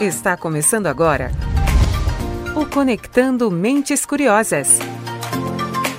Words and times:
Está 0.00 0.36
começando 0.36 0.86
agora 0.86 1.32
o 2.56 2.64
Conectando 2.64 3.50
Mentes 3.50 4.06
Curiosas. 4.06 4.78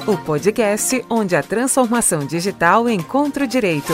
O 0.08 0.18
podcast 0.24 1.06
onde 1.10 1.36
a 1.36 1.44
transformação 1.44 2.26
digital 2.26 2.88
encontra 2.88 3.44
o 3.44 3.48
direito. 3.48 3.92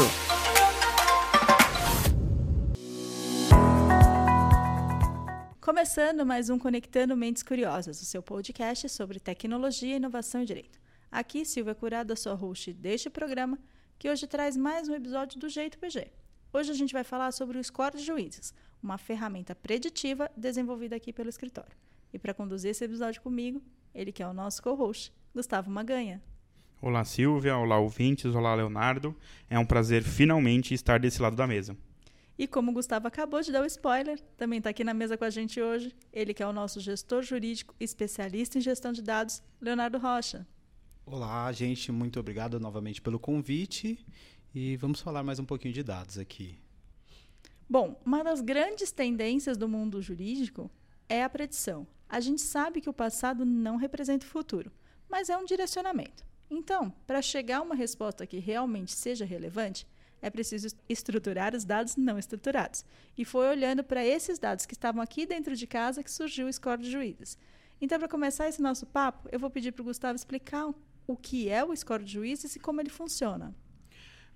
Começando 5.60 6.24
mais 6.24 6.52
um 6.52 6.60
Conectando 6.60 7.18
Mentes 7.18 7.42
Curiosas, 7.42 8.00
o 8.00 8.06
seu 8.06 8.22
podcast 8.22 8.88
sobre 8.90 9.20
tecnologia, 9.20 9.96
inovação 9.96 10.44
e 10.44 10.46
direito. 10.46 10.80
Aqui, 11.12 11.44
Silvia 11.44 11.74
Curada, 11.74 12.16
sua 12.16 12.36
host 12.36 12.72
deste 12.74 13.10
programa, 13.10 13.58
que 13.98 14.08
hoje 14.08 14.28
traz 14.28 14.56
mais 14.56 14.88
um 14.88 14.94
episódio 14.94 15.40
do 15.40 15.50
Jeito 15.50 15.80
PG. 15.80 16.12
Hoje 16.54 16.72
a 16.72 16.76
gente 16.76 16.94
vai 16.94 17.04
falar 17.04 17.32
sobre 17.32 17.58
o 17.58 17.64
score 17.64 17.98
de 17.98 18.04
juízes, 18.04 18.54
uma 18.86 18.98
ferramenta 18.98 19.56
preditiva 19.56 20.30
desenvolvida 20.38 20.96
aqui 20.96 21.12
pelo 21.12 21.28
escritório. 21.28 21.76
E 22.14 22.20
para 22.20 22.34
conduzir 22.34 22.72
esse 22.72 22.86
episódio 22.86 23.22
comigo, 23.22 23.62
ele 23.94 24.12
que 24.12 24.24
é 24.24 24.28
o 24.28 24.34
nosso 24.34 24.62
co-host, 24.62 25.12
Gustavo 25.34 25.70
Maganha. 25.70 26.24
Olá, 26.82 27.04
Silvia. 27.04 27.58
Olá, 27.58 27.80
ouvintes. 27.80 28.36
Olá, 28.36 28.54
Leonardo. 28.54 29.16
É 29.50 29.58
um 29.58 29.66
prazer 29.66 30.04
finalmente 30.04 30.74
estar 30.74 31.00
desse 31.00 31.22
lado 31.22 31.36
da 31.36 31.48
mesa. 31.48 31.76
E 32.38 32.48
como 32.48 32.70
o 32.70 32.74
Gustavo 32.74 33.08
acabou 33.08 33.42
de 33.42 33.52
dar 33.52 33.62
o 33.62 33.66
spoiler, 33.66 34.22
também 34.38 34.60
está 34.60 34.70
aqui 34.70 34.84
na 34.84 34.94
mesa 34.94 35.18
com 35.18 35.24
a 35.24 35.30
gente 35.30 35.60
hoje, 35.62 35.96
ele 36.12 36.34
que 36.34 36.44
é 36.44 36.48
o 36.48 36.52
nosso 36.52 36.82
gestor 36.82 37.24
jurídico 37.24 37.74
especialista 37.80 38.58
em 38.58 38.62
gestão 38.62 38.92
de 38.92 39.02
dados, 39.02 39.42
Leonardo 39.60 39.98
Rocha. 39.98 40.46
Olá, 41.06 41.50
gente. 41.54 41.92
Muito 41.92 42.20
obrigado 42.20 42.60
novamente 42.60 43.02
pelo 43.02 43.18
convite. 43.18 44.06
E 44.54 44.76
vamos 44.78 45.00
falar 45.00 45.24
mais 45.24 45.40
um 45.40 45.46
pouquinho 45.46 45.74
de 45.74 45.82
dados 45.82 46.18
aqui. 46.18 46.65
Bom, 47.68 48.00
uma 48.06 48.24
das 48.24 48.42
grandes 48.42 48.92
tendências 48.92 49.58
do 49.58 49.68
mundo 49.68 50.02
jurídico 50.02 50.70
é 51.10 51.24
a 51.24 51.30
predição. 51.30 51.88
A 52.08 52.20
gente 52.20 52.42
sabe 52.42 52.80
que 52.80 52.90
o 52.90 52.94
passado 52.94 53.44
não 53.44 53.76
representa 53.76 54.26
o 54.26 54.30
futuro, 54.30 54.72
mas 55.10 55.30
é 55.30 55.38
um 55.38 55.46
direcionamento. 55.46 56.24
Então, 56.48 56.94
para 57.08 57.24
chegar 57.24 57.58
a 57.58 57.62
uma 57.64 57.74
resposta 57.74 58.28
que 58.28 58.38
realmente 58.38 58.92
seja 58.92 59.26
relevante, 59.26 59.88
é 60.22 60.30
preciso 60.30 60.76
estruturar 60.88 61.56
os 61.56 61.66
dados 61.66 61.96
não 61.96 62.20
estruturados. 62.20 62.86
E 63.18 63.26
foi 63.26 63.48
olhando 63.48 63.84
para 63.84 64.06
esses 64.06 64.38
dados 64.38 64.68
que 64.68 64.74
estavam 64.74 65.02
aqui 65.02 65.26
dentro 65.26 65.56
de 65.56 65.66
casa 65.66 66.04
que 66.04 66.12
surgiu 66.12 66.48
o 66.48 66.54
score 66.54 66.82
de 66.82 66.92
juízes. 66.92 67.38
Então, 67.82 67.98
para 67.98 68.08
começar 68.08 68.48
esse 68.48 68.62
nosso 68.62 68.86
papo, 68.86 69.28
eu 69.32 69.40
vou 69.40 69.50
pedir 69.50 69.72
para 69.72 69.82
o 69.82 69.86
Gustavo 69.86 70.16
explicar 70.16 70.72
o 71.08 71.18
que 71.18 71.50
é 71.50 71.64
o 71.64 71.76
score 71.76 72.04
de 72.04 72.14
juízes 72.14 72.56
e 72.56 72.60
como 72.60 72.80
ele 72.80 72.90
funciona. 72.90 73.56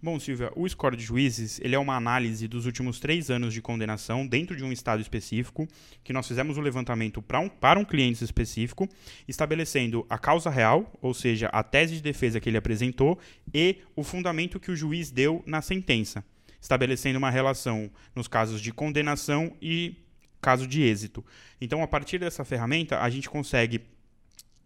Bom, 0.02 0.18
Silvia, 0.18 0.50
o 0.56 0.68
score 0.68 0.96
de 0.96 1.04
juízes 1.04 1.60
ele 1.62 1.76
é 1.76 1.80
uma 1.80 1.94
análise 1.94 2.48
dos 2.48 2.66
últimos 2.66 3.02
três 3.02 3.30
anos 3.30 3.54
de 3.54 3.62
condenação 3.62 4.26
dentro 4.26 4.56
de 4.56 4.64
um 4.64 4.72
estado 4.72 5.02
específico, 5.02 5.68
que 6.06 6.14
nós 6.14 6.26
fizemos 6.26 6.56
o 6.56 6.62
um 6.62 6.64
levantamento 6.64 7.18
um, 7.18 7.50
para 7.50 7.78
um 7.78 7.84
cliente 7.84 8.24
específico, 8.24 8.88
estabelecendo 9.28 10.06
a 10.10 10.18
causa 10.18 10.50
real, 10.50 10.90
ou 11.02 11.14
seja, 11.14 11.48
a 11.48 11.62
tese 11.64 11.96
de 11.96 12.02
defesa 12.02 12.40
que 12.40 12.50
ele 12.50 12.56
apresentou, 12.56 13.20
e 13.54 13.80
o 13.94 14.02
fundamento 14.02 14.58
que 14.58 14.72
o 14.72 14.76
juiz 14.76 15.12
deu 15.12 15.44
na 15.46 15.62
sentença, 15.62 16.24
estabelecendo 16.62 17.20
uma 17.20 17.30
relação 17.30 17.92
nos 18.16 18.30
casos 18.30 18.62
de 18.62 18.72
condenação 18.72 19.54
e 19.62 19.98
caso 20.40 20.66
de 20.66 20.82
êxito. 20.82 21.26
Então, 21.60 21.84
a 21.84 21.88
partir 21.88 22.20
dessa 22.20 22.46
ferramenta, 22.46 23.02
a 23.02 23.10
gente 23.10 23.30
consegue 23.30 23.82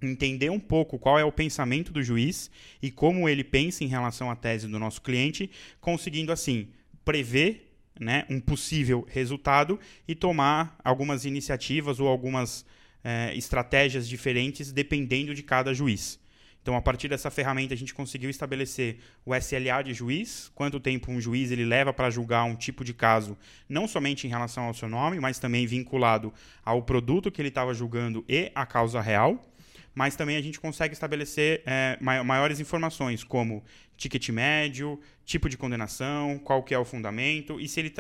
entender 0.06 0.50
um 0.50 0.60
pouco 0.60 1.00
qual 1.00 1.18
é 1.18 1.24
o 1.24 1.32
pensamento 1.32 1.92
do 1.92 2.04
juiz 2.04 2.52
e 2.82 2.92
como 2.92 3.28
ele 3.28 3.44
pensa 3.44 3.84
em 3.84 3.88
relação 3.88 4.30
à 4.30 4.36
tese 4.36 4.68
do 4.68 4.80
nosso 4.80 5.02
cliente, 5.02 5.50
conseguindo 5.80 6.32
assim 6.32 6.68
prever 7.06 7.74
né, 8.00 8.26
um 8.30 8.40
possível 8.40 9.06
resultado 9.10 9.80
e 10.08 10.16
tomar 10.16 10.76
algumas 10.84 11.26
iniciativas 11.26 12.00
ou 12.00 12.08
algumas 12.08 12.66
é, 13.04 13.36
estratégias 13.36 14.08
diferentes 14.08 14.72
dependendo 14.72 15.34
de 15.34 15.44
cada 15.44 15.74
juiz. 15.74 16.20
Então, 16.64 16.78
a 16.78 16.82
partir 16.82 17.10
dessa 17.10 17.30
ferramenta, 17.30 17.74
a 17.74 17.78
gente 17.78 17.94
conseguiu 17.94 18.30
estabelecer 18.30 19.00
o 19.26 19.36
SLA 19.36 19.84
de 19.84 19.94
juiz, 19.94 20.50
quanto 20.56 20.80
tempo 20.80 21.12
um 21.12 21.20
juiz 21.20 21.52
ele 21.52 21.66
leva 21.66 21.92
para 21.92 22.10
julgar 22.10 22.46
um 22.46 22.56
tipo 22.56 22.86
de 22.86 22.94
caso, 22.94 23.38
não 23.68 23.86
somente 23.86 24.26
em 24.26 24.30
relação 24.30 24.64
ao 24.64 24.74
seu 24.74 24.88
nome, 24.88 25.20
mas 25.20 25.40
também 25.40 25.68
vinculado 25.68 26.34
ao 26.64 26.82
produto 26.82 27.30
que 27.30 27.42
ele 27.42 27.50
estava 27.50 27.74
julgando 27.74 28.24
e 28.30 28.50
à 28.56 28.66
causa 28.66 29.02
real 29.02 29.53
mas 29.94 30.16
também 30.16 30.38
a 30.38 30.42
gente 30.42 30.60
consegue 30.60 30.94
estabelecer 30.94 31.62
é, 31.66 31.98
maiores 32.02 32.60
informações, 32.60 33.24
como 33.24 33.64
ticket 33.96 34.30
médio, 34.30 35.00
tipo 35.24 35.48
de 35.48 35.58
condenação, 35.58 36.40
qual 36.40 36.64
que 36.64 36.74
é 36.74 36.80
o 36.80 36.86
fundamento 36.86 37.60
e 37.60 37.68
se 37.68 37.80
ele, 37.80 37.94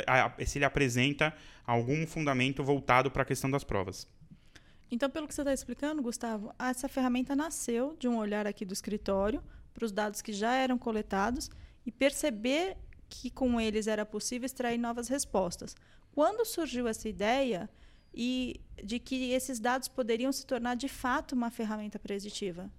se 0.45 0.57
ele 0.57 0.65
apresenta 0.65 1.33
algum 1.65 2.05
fundamento 2.07 2.63
voltado 2.63 3.11
para 3.11 3.21
a 3.23 3.25
questão 3.25 3.49
das 3.49 3.63
provas. 3.63 4.07
Então, 4.91 5.09
pelo 5.09 5.27
que 5.27 5.33
você 5.33 5.41
está 5.41 5.53
explicando, 5.53 6.01
Gustavo, 6.01 6.53
essa 6.59 6.87
ferramenta 6.87 7.35
nasceu 7.35 7.95
de 7.99 8.07
um 8.07 8.17
olhar 8.17 8.45
aqui 8.45 8.63
do 8.63 8.73
escritório 8.73 9.43
para 9.73 9.85
os 9.85 9.91
dados 9.91 10.21
que 10.21 10.31
já 10.31 10.53
eram 10.53 10.77
coletados 10.77 11.49
e 11.85 11.91
perceber 11.91 12.77
que 13.09 13.29
com 13.29 13.59
eles 13.59 13.87
era 13.87 14.05
possível 14.05 14.45
extrair 14.45 14.77
novas 14.77 15.07
respostas. 15.07 15.75
Quando 16.11 16.45
surgiu 16.45 16.87
essa 16.87 17.09
ideia, 17.09 17.69
e 18.13 18.59
de 18.83 18.99
que 18.99 19.31
esses 19.31 19.59
dados 19.59 19.87
poderiam 19.87 20.31
se 20.31 20.45
tornar 20.45 20.75
de 20.75 20.87
fato 20.87 21.33
uma 21.33 21.49
ferramenta 21.49 21.97
preditiva? 21.97 22.69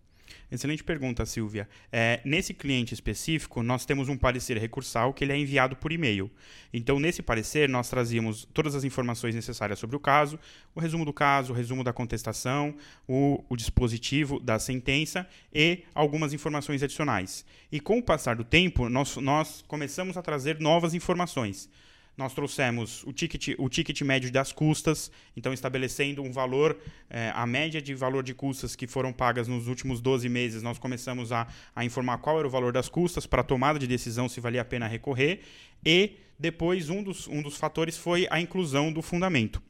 Excelente 0.51 0.85
pergunta, 0.85 1.27
Silvia. 1.27 1.69
É, 1.91 2.21
nesse 2.25 2.55
cliente 2.55 2.95
específico, 2.95 3.63
nós 3.63 3.85
temos 3.85 4.09
um 4.09 4.17
parecer 4.17 4.57
recursal 4.57 5.13
que 5.13 5.25
ele 5.25 5.33
é 5.33 5.39
enviado 5.39 5.77
por 5.77 5.93
e-mail. 5.93 6.31
Então, 6.73 7.01
nesse 7.01 7.23
parecer, 7.23 7.69
nós 7.69 7.89
trazíamos 7.89 8.47
todas 8.53 8.75
as 8.75 8.85
informações 8.85 9.35
necessárias 9.35 9.79
sobre 9.79 9.97
o 9.97 10.01
caso, 10.01 10.39
o 10.75 10.81
resumo 10.81 11.05
do 11.05 11.13
caso, 11.13 11.53
o 11.53 11.57
resumo 11.57 11.83
da 11.83 11.93
contestação, 11.93 12.75
o, 13.09 13.45
o 13.49 13.57
dispositivo 13.57 14.39
da 14.41 14.59
sentença 14.59 15.27
e 15.53 15.83
algumas 15.95 16.33
informações 16.33 16.83
adicionais. 16.83 17.45
E 17.71 17.81
com 17.81 17.99
o 17.99 18.03
passar 18.03 18.37
do 18.37 18.45
tempo, 18.45 18.89
nós, 18.89 19.17
nós 19.17 19.63
começamos 19.67 20.17
a 20.17 20.23
trazer 20.23 20.61
novas 20.61 20.95
informações 20.95 21.69
nós 22.17 22.33
trouxemos 22.33 23.03
o 23.05 23.13
ticket, 23.13 23.55
o 23.59 23.69
ticket 23.69 24.01
médio 24.03 24.31
das 24.31 24.53
custas, 24.53 25.11
então 25.37 25.53
estabelecendo 25.53 26.23
um 26.23 26.31
valor, 26.31 26.79
é, 27.11 27.33
a 27.35 27.47
média 27.47 27.83
de 27.83 27.95
valor 27.95 28.23
de 28.23 28.35
custas 28.35 28.77
que 28.77 28.87
foram 28.87 29.13
pagas 29.13 29.49
nos 29.49 29.67
últimos 29.67 30.01
12 30.01 30.29
meses, 30.29 30.63
nós 30.63 30.79
começamos 30.79 31.33
a, 31.33 31.47
a 31.75 31.85
informar 31.85 32.19
qual 32.19 32.39
era 32.39 32.47
o 32.47 32.51
valor 32.51 32.73
das 32.73 32.89
custas 32.89 33.27
para 33.27 33.43
tomada 33.43 33.79
de 33.79 33.87
decisão 33.87 34.29
se 34.29 34.41
valia 34.41 34.63
a 34.63 34.65
pena 34.65 34.87
recorrer, 34.87 35.41
e 35.85 36.13
depois 36.39 36.89
um 36.89 37.03
dos, 37.03 37.27
um 37.27 37.43
dos 37.43 37.57
fatores 37.57 37.97
foi 37.97 38.27
a 38.31 38.41
inclusão 38.41 38.93
do 38.93 39.03
fundamento. 39.03 39.63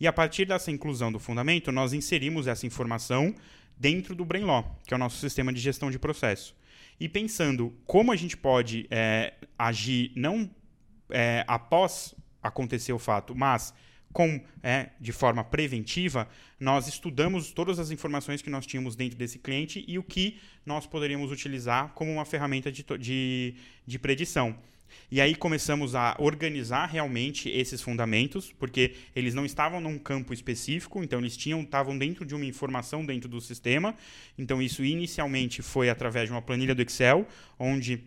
E 0.00 0.06
a 0.06 0.12
partir 0.12 0.44
dessa 0.44 0.70
inclusão 0.70 1.10
do 1.10 1.18
fundamento, 1.18 1.72
nós 1.72 1.92
inserimos 1.92 2.46
essa 2.46 2.66
informação 2.66 3.34
dentro 3.76 4.14
do 4.14 4.24
Brainlaw, 4.24 4.78
que 4.86 4.92
é 4.92 4.96
o 4.96 4.98
nosso 4.98 5.18
sistema 5.18 5.52
de 5.52 5.60
gestão 5.60 5.90
de 5.90 5.98
processo. 5.98 6.54
E 7.00 7.08
pensando 7.08 7.74
como 7.84 8.12
a 8.12 8.16
gente 8.16 8.36
pode 8.36 8.86
é, 8.90 9.34
agir 9.58 10.12
não 10.14 10.48
é, 11.12 11.44
após 11.46 12.14
acontecer 12.42 12.92
o 12.92 12.98
fato, 12.98 13.34
mas 13.34 13.72
com 14.12 14.40
é, 14.62 14.90
de 15.00 15.10
forma 15.10 15.42
preventiva, 15.42 16.28
nós 16.60 16.86
estudamos 16.86 17.52
todas 17.52 17.78
as 17.78 17.90
informações 17.90 18.42
que 18.42 18.50
nós 18.50 18.66
tínhamos 18.66 18.94
dentro 18.94 19.16
desse 19.16 19.38
cliente 19.38 19.84
e 19.88 19.98
o 19.98 20.02
que 20.02 20.38
nós 20.66 20.86
poderíamos 20.86 21.32
utilizar 21.32 21.92
como 21.94 22.12
uma 22.12 22.24
ferramenta 22.24 22.70
de, 22.70 22.84
de, 22.98 23.54
de 23.86 23.98
predição. 23.98 24.54
E 25.10 25.20
aí 25.20 25.34
começamos 25.34 25.94
a 25.94 26.14
organizar 26.18 26.86
realmente 26.86 27.48
esses 27.48 27.80
fundamentos, 27.80 28.52
porque 28.52 28.94
eles 29.16 29.34
não 29.34 29.46
estavam 29.46 29.80
num 29.80 29.98
campo 29.98 30.34
específico, 30.34 31.02
então 31.02 31.18
eles 31.18 31.36
tinham 31.36 31.62
estavam 31.62 31.96
dentro 31.96 32.26
de 32.26 32.34
uma 32.34 32.44
informação 32.44 33.04
dentro 33.04 33.28
do 33.28 33.40
sistema. 33.40 33.94
Então 34.38 34.60
isso 34.60 34.84
inicialmente 34.84 35.62
foi 35.62 35.88
através 35.88 36.28
de 36.28 36.32
uma 36.32 36.42
planilha 36.42 36.74
do 36.74 36.82
Excel, 36.82 37.26
onde 37.58 38.04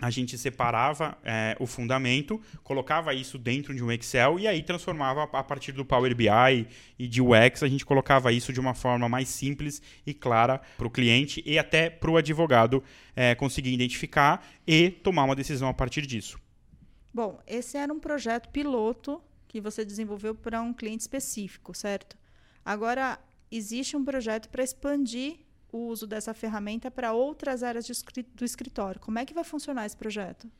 a 0.00 0.10
gente 0.10 0.36
separava 0.36 1.16
é, 1.24 1.56
o 1.58 1.66
fundamento, 1.66 2.40
colocava 2.62 3.14
isso 3.14 3.38
dentro 3.38 3.74
de 3.74 3.82
um 3.82 3.90
Excel 3.90 4.38
e 4.38 4.46
aí 4.46 4.62
transformava 4.62 5.22
a 5.24 5.42
partir 5.42 5.72
do 5.72 5.84
Power 5.84 6.14
BI 6.14 6.68
e 6.98 7.08
de 7.08 7.22
UX, 7.22 7.62
a 7.62 7.68
gente 7.68 7.84
colocava 7.84 8.30
isso 8.32 8.52
de 8.52 8.60
uma 8.60 8.74
forma 8.74 9.08
mais 9.08 9.28
simples 9.28 9.80
e 10.06 10.12
clara 10.12 10.60
para 10.76 10.86
o 10.86 10.90
cliente 10.90 11.42
e 11.46 11.58
até 11.58 11.88
para 11.88 12.10
o 12.10 12.16
advogado 12.16 12.82
é, 13.14 13.34
conseguir 13.34 13.72
identificar 13.72 14.46
e 14.66 14.90
tomar 14.90 15.24
uma 15.24 15.36
decisão 15.36 15.68
a 15.68 15.74
partir 15.74 16.06
disso. 16.06 16.38
Bom, 17.12 17.40
esse 17.46 17.78
era 17.78 17.92
um 17.92 17.98
projeto 17.98 18.50
piloto 18.50 19.22
que 19.48 19.60
você 19.60 19.84
desenvolveu 19.84 20.34
para 20.34 20.60
um 20.60 20.74
cliente 20.74 21.00
específico, 21.00 21.74
certo? 21.74 22.18
Agora, 22.62 23.18
existe 23.50 23.96
um 23.96 24.04
projeto 24.04 24.50
para 24.50 24.62
expandir 24.62 25.38
o 25.76 25.88
uso 25.88 26.06
dessa 26.06 26.32
ferramenta 26.32 26.90
para 26.90 27.12
outras 27.12 27.62
áreas 27.62 27.86
do 28.34 28.44
escritório. 28.44 29.00
Como 29.00 29.18
é 29.18 29.24
que 29.24 29.34
vai 29.34 29.44
funcionar 29.44 29.86
esse 29.86 29.96
projeto? 29.96 30.50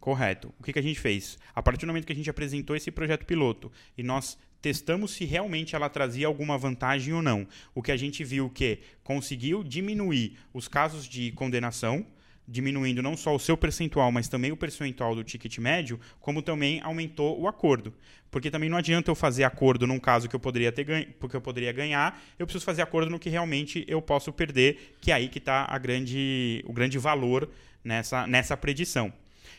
Correto. 0.00 0.52
O 0.58 0.62
que, 0.62 0.72
que 0.72 0.78
a 0.78 0.82
gente 0.82 1.00
fez? 1.00 1.38
A 1.54 1.62
partir 1.62 1.86
do 1.86 1.88
momento 1.88 2.06
que 2.06 2.12
a 2.12 2.16
gente 2.16 2.28
apresentou 2.28 2.76
esse 2.76 2.90
projeto 2.90 3.24
piloto 3.24 3.72
e 3.96 4.02
nós 4.02 4.36
testamos 4.60 5.12
se 5.12 5.24
realmente 5.24 5.74
ela 5.74 5.88
trazia 5.88 6.26
alguma 6.26 6.58
vantagem 6.58 7.14
ou 7.14 7.22
não. 7.22 7.46
O 7.74 7.82
que 7.82 7.92
a 7.92 7.96
gente 7.96 8.22
viu 8.24 8.50
que 8.50 8.80
conseguiu 9.02 9.64
diminuir 9.64 10.38
os 10.52 10.68
casos 10.68 11.06
de 11.06 11.32
condenação, 11.32 12.06
diminuindo 12.46 13.02
não 13.02 13.16
só 13.16 13.34
o 13.34 13.38
seu 13.38 13.56
percentual, 13.56 14.12
mas 14.12 14.28
também 14.28 14.52
o 14.52 14.56
percentual 14.56 15.14
do 15.14 15.24
ticket 15.24 15.58
médio, 15.58 15.98
como 16.20 16.42
também 16.42 16.80
aumentou 16.82 17.40
o 17.40 17.48
acordo. 17.48 17.94
Porque 18.30 18.50
também 18.50 18.68
não 18.68 18.76
adianta 18.76 19.10
eu 19.10 19.14
fazer 19.14 19.44
acordo 19.44 19.86
num 19.86 19.98
caso 19.98 20.28
que 20.28 20.36
eu 20.36 20.40
poderia 20.40 20.72
ter 20.72 20.84
ganho, 20.84 21.06
porque 21.18 21.36
eu 21.36 21.40
poderia 21.40 21.72
ganhar, 21.72 22.20
eu 22.38 22.46
preciso 22.46 22.64
fazer 22.64 22.82
acordo 22.82 23.10
no 23.10 23.18
que 23.18 23.30
realmente 23.30 23.84
eu 23.88 24.02
posso 24.02 24.32
perder, 24.32 24.96
que 25.00 25.10
é 25.10 25.14
aí 25.14 25.28
que 25.28 25.38
está 25.38 25.66
grande, 25.78 26.62
o 26.66 26.72
grande 26.72 26.98
valor 26.98 27.48
nessa, 27.82 28.26
nessa 28.26 28.56
predição. 28.56 29.12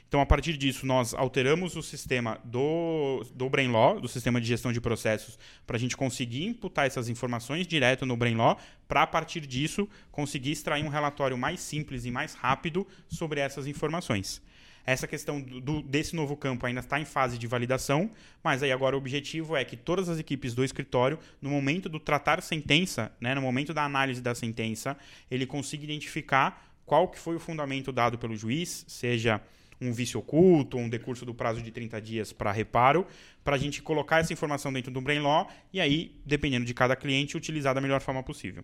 Então, 0.07 0.21
a 0.21 0.25
partir 0.25 0.55
disso, 0.55 0.85
nós 0.85 1.13
alteramos 1.13 1.75
o 1.75 1.81
sistema 1.81 2.39
do, 2.43 3.25
do 3.33 3.49
BrainLaw, 3.49 3.99
do 3.99 4.07
sistema 4.07 4.39
de 4.39 4.47
gestão 4.47 4.71
de 4.71 4.79
processos, 4.79 5.37
para 5.65 5.77
a 5.77 5.79
gente 5.79 5.97
conseguir 5.97 6.45
imputar 6.45 6.85
essas 6.85 7.09
informações 7.09 7.67
direto 7.67 8.05
no 8.05 8.15
BrainLaw, 8.15 8.57
para 8.87 9.01
a 9.01 9.07
partir 9.07 9.41
disso 9.41 9.89
conseguir 10.11 10.51
extrair 10.51 10.85
um 10.85 10.89
relatório 10.89 11.37
mais 11.37 11.59
simples 11.59 12.05
e 12.05 12.11
mais 12.11 12.33
rápido 12.33 12.87
sobre 13.07 13.39
essas 13.39 13.67
informações. 13.67 14.41
Essa 14.85 15.07
questão 15.07 15.41
do, 15.41 15.81
desse 15.81 16.15
novo 16.15 16.37
campo 16.37 16.63
ainda 16.65 16.79
está 16.79 16.99
em 16.99 17.05
fase 17.05 17.39
de 17.39 17.47
validação, 17.47 18.09
mas 18.43 18.61
aí 18.61 18.71
agora 18.71 18.95
o 18.95 18.99
objetivo 18.99 19.55
é 19.55 19.65
que 19.65 19.75
todas 19.75 20.07
as 20.09 20.19
equipes 20.19 20.53
do 20.53 20.63
escritório, 20.63 21.17
no 21.41 21.49
momento 21.49 21.89
do 21.89 21.99
tratar 21.99 22.39
sentença, 22.43 23.11
né, 23.19 23.33
no 23.33 23.41
momento 23.41 23.73
da 23.73 23.83
análise 23.83 24.21
da 24.21 24.35
sentença, 24.35 24.95
ele 25.31 25.47
consiga 25.47 25.83
identificar 25.83 26.71
qual 26.85 27.07
que 27.07 27.17
foi 27.17 27.35
o 27.35 27.39
fundamento 27.39 27.91
dado 27.91 28.19
pelo 28.19 28.35
juiz, 28.35 28.85
seja 28.87 29.41
um 29.79 29.91
vício 29.91 30.19
oculto, 30.19 30.77
um 30.77 30.89
decurso 30.89 31.25
do 31.25 31.33
prazo 31.33 31.61
de 31.61 31.71
30 31.71 32.01
dias 32.01 32.33
para 32.33 32.51
reparo, 32.51 33.05
para 33.43 33.55
a 33.55 33.59
gente 33.59 33.81
colocar 33.81 34.19
essa 34.19 34.33
informação 34.33 34.71
dentro 34.71 34.91
do 34.91 35.01
Brain 35.01 35.19
Law 35.19 35.49
e 35.71 35.79
aí, 35.79 36.19
dependendo 36.25 36.65
de 36.65 36.73
cada 36.73 36.95
cliente, 36.95 37.37
utilizar 37.37 37.73
da 37.73 37.81
melhor 37.81 38.01
forma 38.01 38.23
possível. 38.23 38.63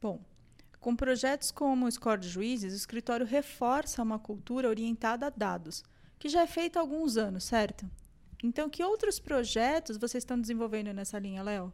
Bom, 0.00 0.20
com 0.78 0.96
projetos 0.96 1.50
como 1.50 1.86
o 1.86 1.92
Score 1.92 2.20
de 2.20 2.28
Juízes, 2.28 2.72
o 2.72 2.76
escritório 2.76 3.26
reforça 3.26 4.02
uma 4.02 4.18
cultura 4.18 4.68
orientada 4.68 5.26
a 5.26 5.30
dados, 5.30 5.84
que 6.18 6.28
já 6.28 6.42
é 6.42 6.46
feita 6.46 6.78
há 6.78 6.82
alguns 6.82 7.16
anos, 7.16 7.44
certo? 7.44 7.88
Então, 8.42 8.70
que 8.70 8.82
outros 8.82 9.20
projetos 9.20 9.98
vocês 9.98 10.22
estão 10.22 10.40
desenvolvendo 10.40 10.92
nessa 10.92 11.18
linha, 11.18 11.42
Léo? 11.42 11.72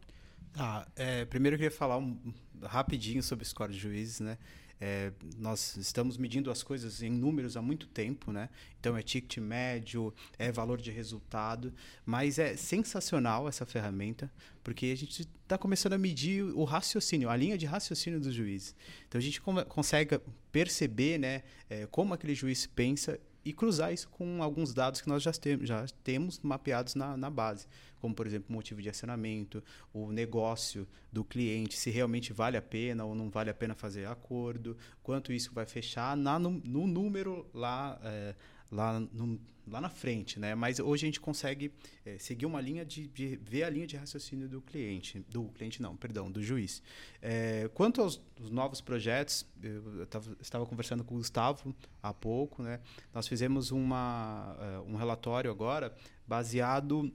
Ah, 0.55 0.85
é, 0.95 1.23
primeiro 1.25 1.55
eu 1.55 1.59
queria 1.59 1.71
falar 1.71 1.97
um, 1.97 2.17
rapidinho 2.61 3.21
sobre 3.23 3.43
o 3.43 3.47
Score 3.47 3.71
de 3.71 3.79
Juízes, 3.79 4.19
né? 4.19 4.37
É, 4.79 5.11
nós 5.37 5.75
estamos 5.77 6.17
medindo 6.17 6.51
as 6.51 6.61
coisas 6.61 7.01
em 7.01 7.09
números 7.09 7.57
há 7.57 7.61
muito 7.61 7.87
tempo, 7.87 8.31
né? 8.31 8.49
Então 8.79 8.95
é 8.95 9.01
ticket 9.01 9.37
médio, 9.37 10.13
é 10.37 10.51
valor 10.51 10.79
de 10.79 10.91
resultado, 10.91 11.73
mas 12.05 12.37
é 12.37 12.55
sensacional 12.55 13.47
essa 13.47 13.65
ferramenta, 13.65 14.31
porque 14.63 14.87
a 14.87 14.95
gente 14.95 15.21
está 15.21 15.57
começando 15.57 15.93
a 15.93 15.97
medir 15.97 16.43
o 16.43 16.63
raciocínio, 16.63 17.29
a 17.29 17.35
linha 17.35 17.57
de 17.57 17.65
raciocínio 17.65 18.19
do 18.19 18.31
juiz. 18.31 18.75
Então 19.07 19.17
a 19.17 19.21
gente 19.21 19.41
consegue 19.41 20.19
perceber, 20.51 21.17
né, 21.17 21.43
é, 21.69 21.87
como 21.87 22.13
aquele 22.13 22.35
juiz 22.35 22.67
pensa 22.67 23.19
e 23.43 23.53
cruzar 23.53 23.93
isso 23.93 24.09
com 24.09 24.43
alguns 24.43 24.73
dados 24.73 24.99
que 24.99 25.07
nós 25.07 25.23
já, 25.23 25.31
tem, 25.31 25.65
já 25.65 25.85
temos 26.03 26.39
mapeados 26.39 26.95
na, 26.95 27.15
na 27.15 27.29
base, 27.29 27.65
como, 27.99 28.13
por 28.13 28.25
exemplo, 28.27 28.53
motivo 28.53 28.81
de 28.81 28.89
acionamento, 28.89 29.63
o 29.93 30.11
negócio 30.11 30.87
do 31.11 31.23
cliente, 31.23 31.77
se 31.77 31.89
realmente 31.89 32.33
vale 32.33 32.57
a 32.57 32.61
pena 32.61 33.05
ou 33.05 33.15
não 33.15 33.29
vale 33.29 33.49
a 33.49 33.53
pena 33.53 33.73
fazer 33.73 34.07
acordo, 34.07 34.77
quanto 35.03 35.31
isso 35.31 35.53
vai 35.53 35.65
fechar 35.65 36.15
na, 36.15 36.37
no, 36.37 36.51
no 36.51 36.87
número 36.87 37.45
lá. 37.53 37.99
É, 38.03 38.35
lá, 38.71 38.99
no, 38.99 39.39
lá 39.67 39.81
na 39.81 39.89
frente, 39.89 40.39
né? 40.39 40.55
Mas 40.55 40.79
hoje 40.79 41.05
a 41.05 41.07
gente 41.07 41.19
consegue 41.19 41.71
é, 42.05 42.17
seguir 42.17 42.45
uma 42.45 42.61
linha 42.61 42.85
de, 42.85 43.07
de, 43.07 43.35
ver 43.37 43.63
a 43.63 43.69
linha 43.69 43.87
de 43.87 43.95
raciocínio 43.97 44.47
do 44.47 44.61
cliente, 44.61 45.19
do 45.29 45.45
cliente 45.49 45.81
não, 45.81 45.95
perdão, 45.95 46.31
do 46.31 46.41
juiz. 46.41 46.81
É, 47.21 47.69
quanto 47.73 48.01
aos 48.01 48.21
novos 48.49 48.81
projetos, 48.81 49.45
eu 49.61 50.05
tava, 50.07 50.37
estava 50.41 50.65
conversando 50.65 51.03
com 51.03 51.15
o 51.15 51.17
Gustavo 51.17 51.75
há 52.01 52.13
pouco, 52.13 52.63
né? 52.63 52.79
Nós 53.13 53.27
fizemos 53.27 53.71
uma, 53.71 54.55
uh, 54.55 54.91
um 54.91 54.95
relatório 54.95 55.51
agora 55.51 55.93
baseado 56.25 57.11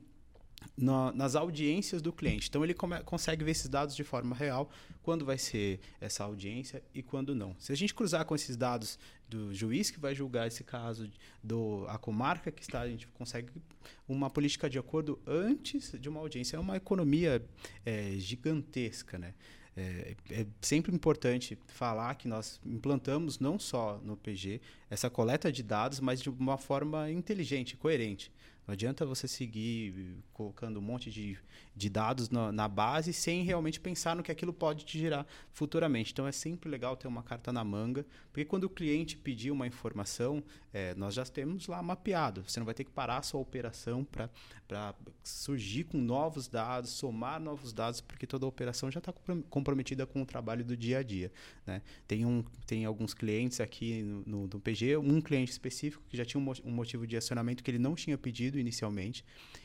na, 0.77 1.13
nas 1.13 1.35
audiências 1.35 2.03
do 2.03 2.13
cliente. 2.13 2.49
Então 2.49 2.65
ele 2.65 2.75
come, 2.75 3.01
consegue 3.03 3.45
ver 3.45 3.53
esses 3.53 3.69
dados 3.69 3.95
de 3.95 4.05
forma 4.05 4.35
real, 4.35 4.71
quando 5.03 5.25
vai 5.25 5.39
ser 5.39 5.81
essa 6.01 6.25
audiência 6.25 6.83
e 6.95 7.03
quando 7.03 7.35
não. 7.35 7.57
Se 7.59 7.73
a 7.73 7.77
gente 7.77 7.95
cruzar 7.95 8.25
com 8.25 8.35
esses 8.35 8.57
dados 8.57 8.99
do 9.29 9.53
juiz 9.53 9.91
que 9.91 9.99
vai 9.99 10.15
julgar 10.15 10.47
esse 10.47 10.63
caso, 10.63 11.09
do 11.43 11.87
a 11.89 11.99
comarca 11.99 12.51
que 12.51 12.63
está, 12.63 12.81
a 12.81 12.89
gente 12.89 13.07
consegue 13.09 13.51
uma 14.09 14.29
política 14.29 14.69
de 14.69 14.79
acordo 14.79 15.19
antes 15.27 15.93
de 15.99 16.09
uma 16.09 16.21
audiência. 16.21 16.57
É 16.57 16.61
uma 16.61 16.77
economia 16.77 17.45
é, 17.85 18.13
gigantesca, 18.19 19.19
né? 19.19 19.35
É, 19.75 20.15
é, 20.31 20.47
sempre 20.61 20.95
importante 20.95 21.59
falar 21.67 22.15
que 22.17 22.29
nós 22.29 22.61
implantamos 22.65 23.39
não 23.39 23.59
só 23.59 23.99
no 24.05 24.19
PG 24.19 24.61
essa 24.91 25.09
coleta 25.09 25.51
de 25.51 25.63
dados, 25.63 25.99
mas 25.99 26.21
de 26.21 26.29
uma 26.29 26.59
forma 26.59 27.11
inteligente, 27.11 27.75
coerente. 27.75 28.31
Não 28.67 28.73
adianta 28.73 29.05
você 29.05 29.27
seguir 29.27 30.23
colocando 30.33 30.79
um 30.79 30.83
monte 30.83 31.11
de, 31.11 31.37
de 31.75 31.89
dados 31.89 32.29
na, 32.29 32.53
na, 32.53 32.69
base 32.69 33.13
sem 33.13 33.43
realmente 33.45 33.81
pensar 33.81 34.15
no 34.15 34.23
que 34.23 34.31
aquilo 34.31 34.53
pode 34.53 34.85
te 34.85 34.99
gerar 34.99 35.27
futuramente. 35.53 36.13
Então 36.13 36.27
é 36.27 36.33
sempre 36.33 36.69
legal 36.69 36.97
ter 36.97 37.09
uma 37.09 37.23
carta 37.23 37.53
na 37.53 37.65
manga, 37.65 38.05
porque 38.31 38.45
quando 38.45 38.65
o 38.65 38.71
cliente 38.71 39.17
pedir 39.17 39.51
uma 39.51 39.67
informação, 39.67 40.43
é, 40.73 40.95
nós 40.95 41.15
já 41.15 41.25
temos 41.25 41.67
lá 41.67 41.83
mapeado. 41.83 42.45
Você 42.47 42.61
não 42.61 42.67
vai 42.67 42.75
ter 42.75 42.85
que 42.85 42.91
parar 42.91 43.19
a 43.19 43.23
sua 43.23 43.41
operação 43.41 44.05
para 44.05 44.95
surgir 45.23 45.85
com 45.85 45.99
novos 45.99 46.47
dados, 46.49 46.91
somar 46.91 47.41
novos 47.41 47.73
dados, 47.73 48.01
porque 48.01 48.27
toda 48.27 48.45
a 48.45 48.49
operação 48.49 48.91
já 48.91 48.99
está 48.99 49.13
comprometida 49.49 50.07
com 50.07 50.23
o 50.23 50.27
trabalho 50.27 50.65
do 50.65 50.77
dia 50.77 50.99
a 50.99 51.03
dia. 51.03 51.33
Né? 51.67 51.83
Tem, 52.07 52.25
um, 52.27 52.45
tem 52.67 52.85
alguns 52.85 53.15
clientes 53.15 53.61
aqui 53.61 54.03
no, 54.03 54.23
no, 54.27 54.49
no 54.49 54.61
PG, 54.61 54.99
um 54.99 55.21
cliente 55.21 55.53
específico 55.53 56.03
que 56.09 56.17
já 56.17 56.25
tinha 56.25 56.41
um, 56.43 56.53
um 56.65 56.71
motivo 56.71 57.07
de 57.07 57.17
acionamento 57.17 57.63
que 57.63 57.71
ele 57.71 57.79
não 57.79 57.95
tinha 57.95 58.19
pedido 58.19 58.59
inicialmente 58.59 59.25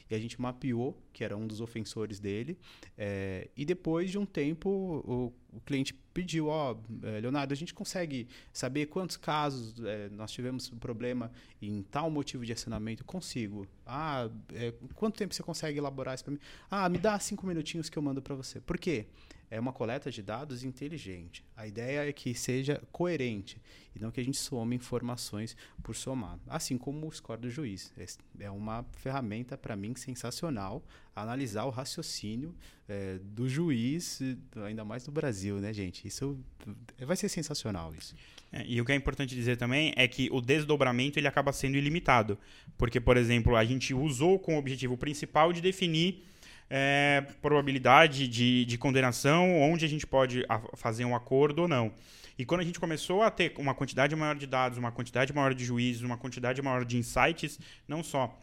e 0.09 0.15
a 0.15 0.19
gente 0.19 0.39
mapeou 0.42 0.98
que 1.12 1.24
era 1.24 1.36
um 1.36 1.48
dos 1.48 1.62
ofensores 1.62 2.19
dele 2.19 2.57
é, 2.98 3.50
e 3.56 3.65
depois 3.65 4.09
de 4.09 4.18
um 4.18 4.25
tempo 4.25 4.69
o, 4.69 5.33
o 5.56 5.62
cliente 5.62 5.94
pediu 6.13 6.48
ó 6.48 6.74
oh, 6.74 7.19
Leonardo 7.19 7.54
a 7.54 7.57
gente 7.57 7.74
consegue 7.74 8.27
saber 8.51 8.88
quantos 8.88 9.18
casos 9.18 9.75
é, 9.83 10.09
nós 10.09 10.31
tivemos 10.31 10.69
problema 10.69 11.31
em 11.62 11.81
tal 11.83 12.09
motivo 12.09 12.45
de 12.45 12.54
acionamento? 12.54 13.04
Consigo. 13.04 13.68
Ah 13.86 14.30
é, 14.54 14.74
quanto 14.95 15.18
tempo 15.18 15.33
você 15.33 15.44
consegue 15.44 15.77
elaborar 15.77 16.15
isso 16.15 16.24
para 16.24 16.33
mim? 16.33 16.39
Ah 16.69 16.88
me 16.89 16.98
dá 16.98 17.19
cinco 17.19 17.45
minutinhos 17.45 17.89
que 17.89 17.98
eu 17.98 18.04
mando 18.04 18.21
para 18.21 18.36
você. 18.36 18.59
Por 18.59 18.77
quê 18.77 19.07
é 19.49 19.59
uma 19.59 19.71
coleta 19.71 20.11
de 20.11 20.21
dados 20.21 20.63
inteligente. 20.63 21.44
A 21.55 21.65
ideia 21.65 22.07
é 22.07 22.11
que 22.11 22.33
seja 22.33 22.81
coerente 22.91 23.61
e 23.95 23.99
não 23.99 24.11
que 24.11 24.19
a 24.19 24.23
gente 24.23 24.38
some 24.38 24.75
informações 24.75 25.55
por 25.81 25.95
somar. 25.95 26.38
Assim 26.47 26.77
como 26.77 27.07
o 27.07 27.11
score 27.11 27.39
do 27.39 27.49
juiz. 27.49 27.94
É 28.39 28.51
uma 28.51 28.85
ferramenta, 28.91 29.57
para 29.57 29.75
mim, 29.75 29.95
sensacional 29.95 30.83
analisar 31.15 31.65
o 31.65 31.69
raciocínio 31.69 32.54
é, 32.87 33.19
do 33.19 33.49
juiz, 33.49 34.19
ainda 34.66 34.85
mais 34.85 35.06
no 35.07 35.11
Brasil, 35.11 35.57
né, 35.59 35.73
gente? 35.73 36.07
Isso 36.07 36.37
vai 36.99 37.18
ser 37.18 37.30
sensacional 37.30 37.94
isso. 37.95 38.16
É, 38.51 38.63
e 38.68 38.80
o 38.80 38.85
que 38.85 38.92
é 38.92 38.95
importante 38.95 39.33
dizer 39.33 39.57
também 39.57 39.94
é 39.95 40.07
que 40.07 40.30
o 40.31 40.39
desdobramento 40.39 41.18
ele 41.18 41.27
acaba 41.27 41.51
sendo 41.51 41.75
ilimitado. 41.75 42.37
Porque, 42.77 42.99
por 42.99 43.18
exemplo, 43.18 43.56
a 43.56 43.66
gente 43.66 43.94
usou 43.94 44.37
com 44.37 44.56
o 44.56 44.59
objetivo 44.59 44.95
principal 44.97 45.51
de 45.51 45.61
definir 45.61 46.23
é, 46.69 47.26
probabilidade 47.42 48.28
de, 48.28 48.66
de 48.66 48.78
condenação, 48.78 49.62
onde 49.62 49.86
a 49.86 49.90
gente 49.90 50.06
pode 50.06 50.45
fazer 50.76 51.06
um 51.06 51.16
acordo 51.16 51.64
ou 51.64 51.68
não. 51.68 51.92
E 52.38 52.45
quando 52.45 52.62
a 52.62 52.64
gente 52.64 52.80
começou 52.80 53.24
a 53.24 53.31
ter 53.31 53.54
uma 53.57 53.74
quantidade 53.74 54.16
maior 54.16 54.36
de 54.36 54.45
dados, 54.45 54.78
uma 54.78 54.92
quantidade 54.92 55.33
maior 55.33 55.54
de 55.54 55.66
juízes, 55.66 56.04
uma 56.04 56.18
quantidade 56.18 56.62
maior 56.62 56.86
de 56.86 56.97
insights, 56.97 57.59
não 57.88 58.04
só 58.04 58.38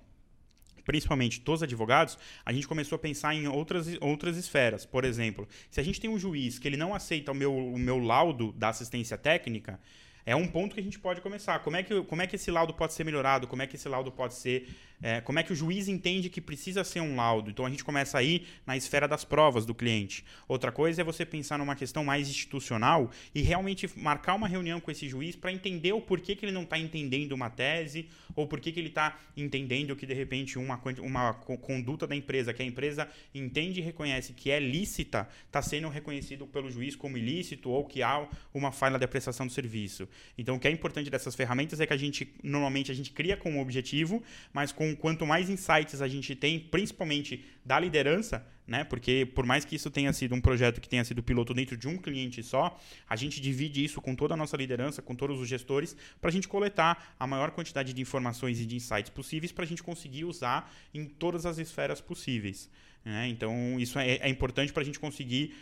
principalmente 0.85 1.41
dos 1.41 1.63
advogados, 1.63 2.19
a 2.45 2.53
gente 2.53 2.69
começou 2.69 2.97
a 2.97 2.99
pensar 2.99 3.35
em 3.35 3.47
outras, 3.49 3.87
outras 4.01 4.37
esferas. 4.37 4.85
Por 4.85 5.05
exemplo, 5.05 5.49
se 5.71 5.81
a 5.81 5.83
gente 5.83 6.01
tem 6.01 6.11
um 6.11 6.19
juiz 6.19 6.59
que 6.59 6.69
ele 6.69 6.77
não 6.77 6.95
aceita 6.95 7.33
o 7.33 7.35
meu, 7.35 7.57
o 7.57 7.79
meu 7.79 7.99
laudo 7.99 8.53
da 8.53 8.69
assistência 8.69 9.17
técnica, 9.17 9.81
é 10.27 10.35
um 10.35 10.47
ponto 10.47 10.75
que 10.75 10.81
a 10.81 10.83
gente 10.83 10.99
pode 10.99 11.21
começar. 11.21 11.59
Como 11.59 11.77
é 11.77 11.83
que, 11.83 12.03
como 12.03 12.23
é 12.23 12.27
que 12.27 12.37
esse 12.37 12.51
laudo 12.51 12.73
pode 12.73 12.95
ser 12.95 13.05
melhorado? 13.05 13.47
Como 13.47 13.61
é 13.63 13.67
que 13.67 13.77
esse 13.77 13.89
laudo 13.89 14.11
pode 14.11 14.35
ser. 14.35 14.69
É, 15.03 15.21
como 15.21 15.39
é 15.39 15.43
que 15.43 15.53
o 15.53 15.57
juiz 15.57 15.87
entende 15.87 16.31
que 16.31 16.41
precisa 16.41 16.83
ser 16.83 17.01
um 17.01 17.17
laudo? 17.17 17.51
Então 17.51 17.67
a 17.67 17.69
gente 17.69 17.85
começa 17.85 18.17
aí 18.17 18.47
na 18.67 18.75
esfera 18.75 19.07
das 19.07 19.23
provas 19.23 19.67
do 19.67 19.75
cliente. 19.75 20.25
Outra 20.49 20.73
coisa 20.73 21.03
é 21.03 21.05
você 21.05 21.27
pensar 21.27 21.59
numa 21.59 21.77
questão 21.77 22.03
mais 22.03 22.29
institucional 22.29 23.11
e 23.35 23.43
realmente 23.43 23.91
marcar 23.99 24.35
uma 24.35 24.49
reunião 24.49 24.81
com 24.81 24.91
esse 24.91 25.07
juiz 25.07 25.37
para 25.37 25.53
entender 25.53 25.93
o 25.93 26.01
porquê 26.01 26.35
que 26.35 26.47
ele 26.47 26.53
não 26.53 26.63
está 26.63 26.79
entendendo 26.79 27.33
uma 27.33 27.51
tese 27.51 28.09
ou 28.35 28.47
porquê 28.47 28.73
que 28.73 28.81
ele 28.81 28.89
está 28.89 29.19
entendendo 29.37 29.95
que 29.95 30.07
de 30.07 30.15
repente 30.15 30.59
uma, 30.59 30.81
uma 31.01 31.35
conduta 31.35 32.07
da 32.07 32.17
empresa, 32.17 32.55
que 32.55 32.63
a 32.63 32.67
empresa 32.67 33.07
entende 33.35 33.81
e 33.81 33.83
reconhece 33.83 34.33
que 34.33 34.51
é 34.51 34.59
lícita, 34.59 35.29
está 35.47 35.61
sendo 35.61 35.89
reconhecido 35.91 36.47
pelo 36.47 36.71
juiz 36.71 36.97
como 36.97 37.19
ilícito 37.19 37.69
ou 37.69 37.85
que 37.85 38.03
há 38.03 38.27
uma 38.55 38.73
falha 38.73 38.99
da 38.99 39.07
prestação 39.07 39.47
do 39.47 39.53
serviço. 39.53 40.09
Então, 40.37 40.57
o 40.57 40.61
que 40.61 40.69
é 40.69 40.71
importante 40.71 41.11
dessas 41.11 41.35
ferramentas 41.35 41.81
é 41.81 41.87
que 41.87 41.93
a 41.93 41.97
gente, 41.97 42.35
normalmente, 42.43 42.91
a 42.91 42.95
gente 42.95 43.11
cria 43.11 43.37
com 43.37 43.51
um 43.53 43.61
objetivo, 43.61 44.23
mas 44.53 44.73
com 44.73 44.95
quanto 44.97 45.27
mais 45.27 45.49
insights 45.49 46.01
a 46.01 46.09
gente 46.09 46.35
tem, 46.35 46.59
principalmente 46.59 47.45
da 47.65 47.79
liderança, 47.79 48.47
né? 48.67 48.85
Porque 48.85 49.27
por 49.35 49.45
mais 49.45 49.65
que 49.65 49.77
isso 49.77 49.91
tenha 49.91 50.13
sido 50.13 50.35
um 50.35 50.41
projeto 50.41 50.81
que 50.81 50.89
tenha 50.89 51.05
sido 51.05 51.23
piloto 51.23 51.53
dentro 51.53 51.77
de 51.77 51.87
um 51.87 51.99
cliente 51.99 52.43
só, 52.43 52.79
a 53.09 53.17
gente 53.17 53.41
divide 53.41 53.85
isso 53.85 54.01
com 54.01 54.15
toda 54.15 54.35
a 54.35 54.37
nossa 54.37 54.57
liderança, 54.57 55.03
com 55.03 55.15
todos 55.15 55.41
os 55.41 55.49
gestores, 55.49 55.97
para 56.21 56.31
a 56.31 56.33
gente 56.33 56.49
coletar 56.49 57.15
a 57.19 57.27
maior 57.27 57.51
quantidade 57.51 57.93
de 57.93 58.01
informações 58.01 58.61
e 58.61 58.67
de 58.67 58.77
insights 58.77 59.11
possíveis 59.11 59.53
para 59.53 59.65
a 59.65 59.67
gente 59.67 59.83
conseguir 59.83 60.25
usar 60.25 60.73
em 60.93 61.05
todas 61.05 61.45
as 61.45 61.59
esferas 61.59 62.01
possíveis. 62.01 62.71
Né? 63.05 63.29
Então, 63.29 63.79
isso 63.79 63.99
é, 63.99 64.17
é 64.17 64.29
importante 64.29 64.73
para 64.73 64.83
a 64.83 64.85
gente 64.85 64.99
conseguir 64.99 65.55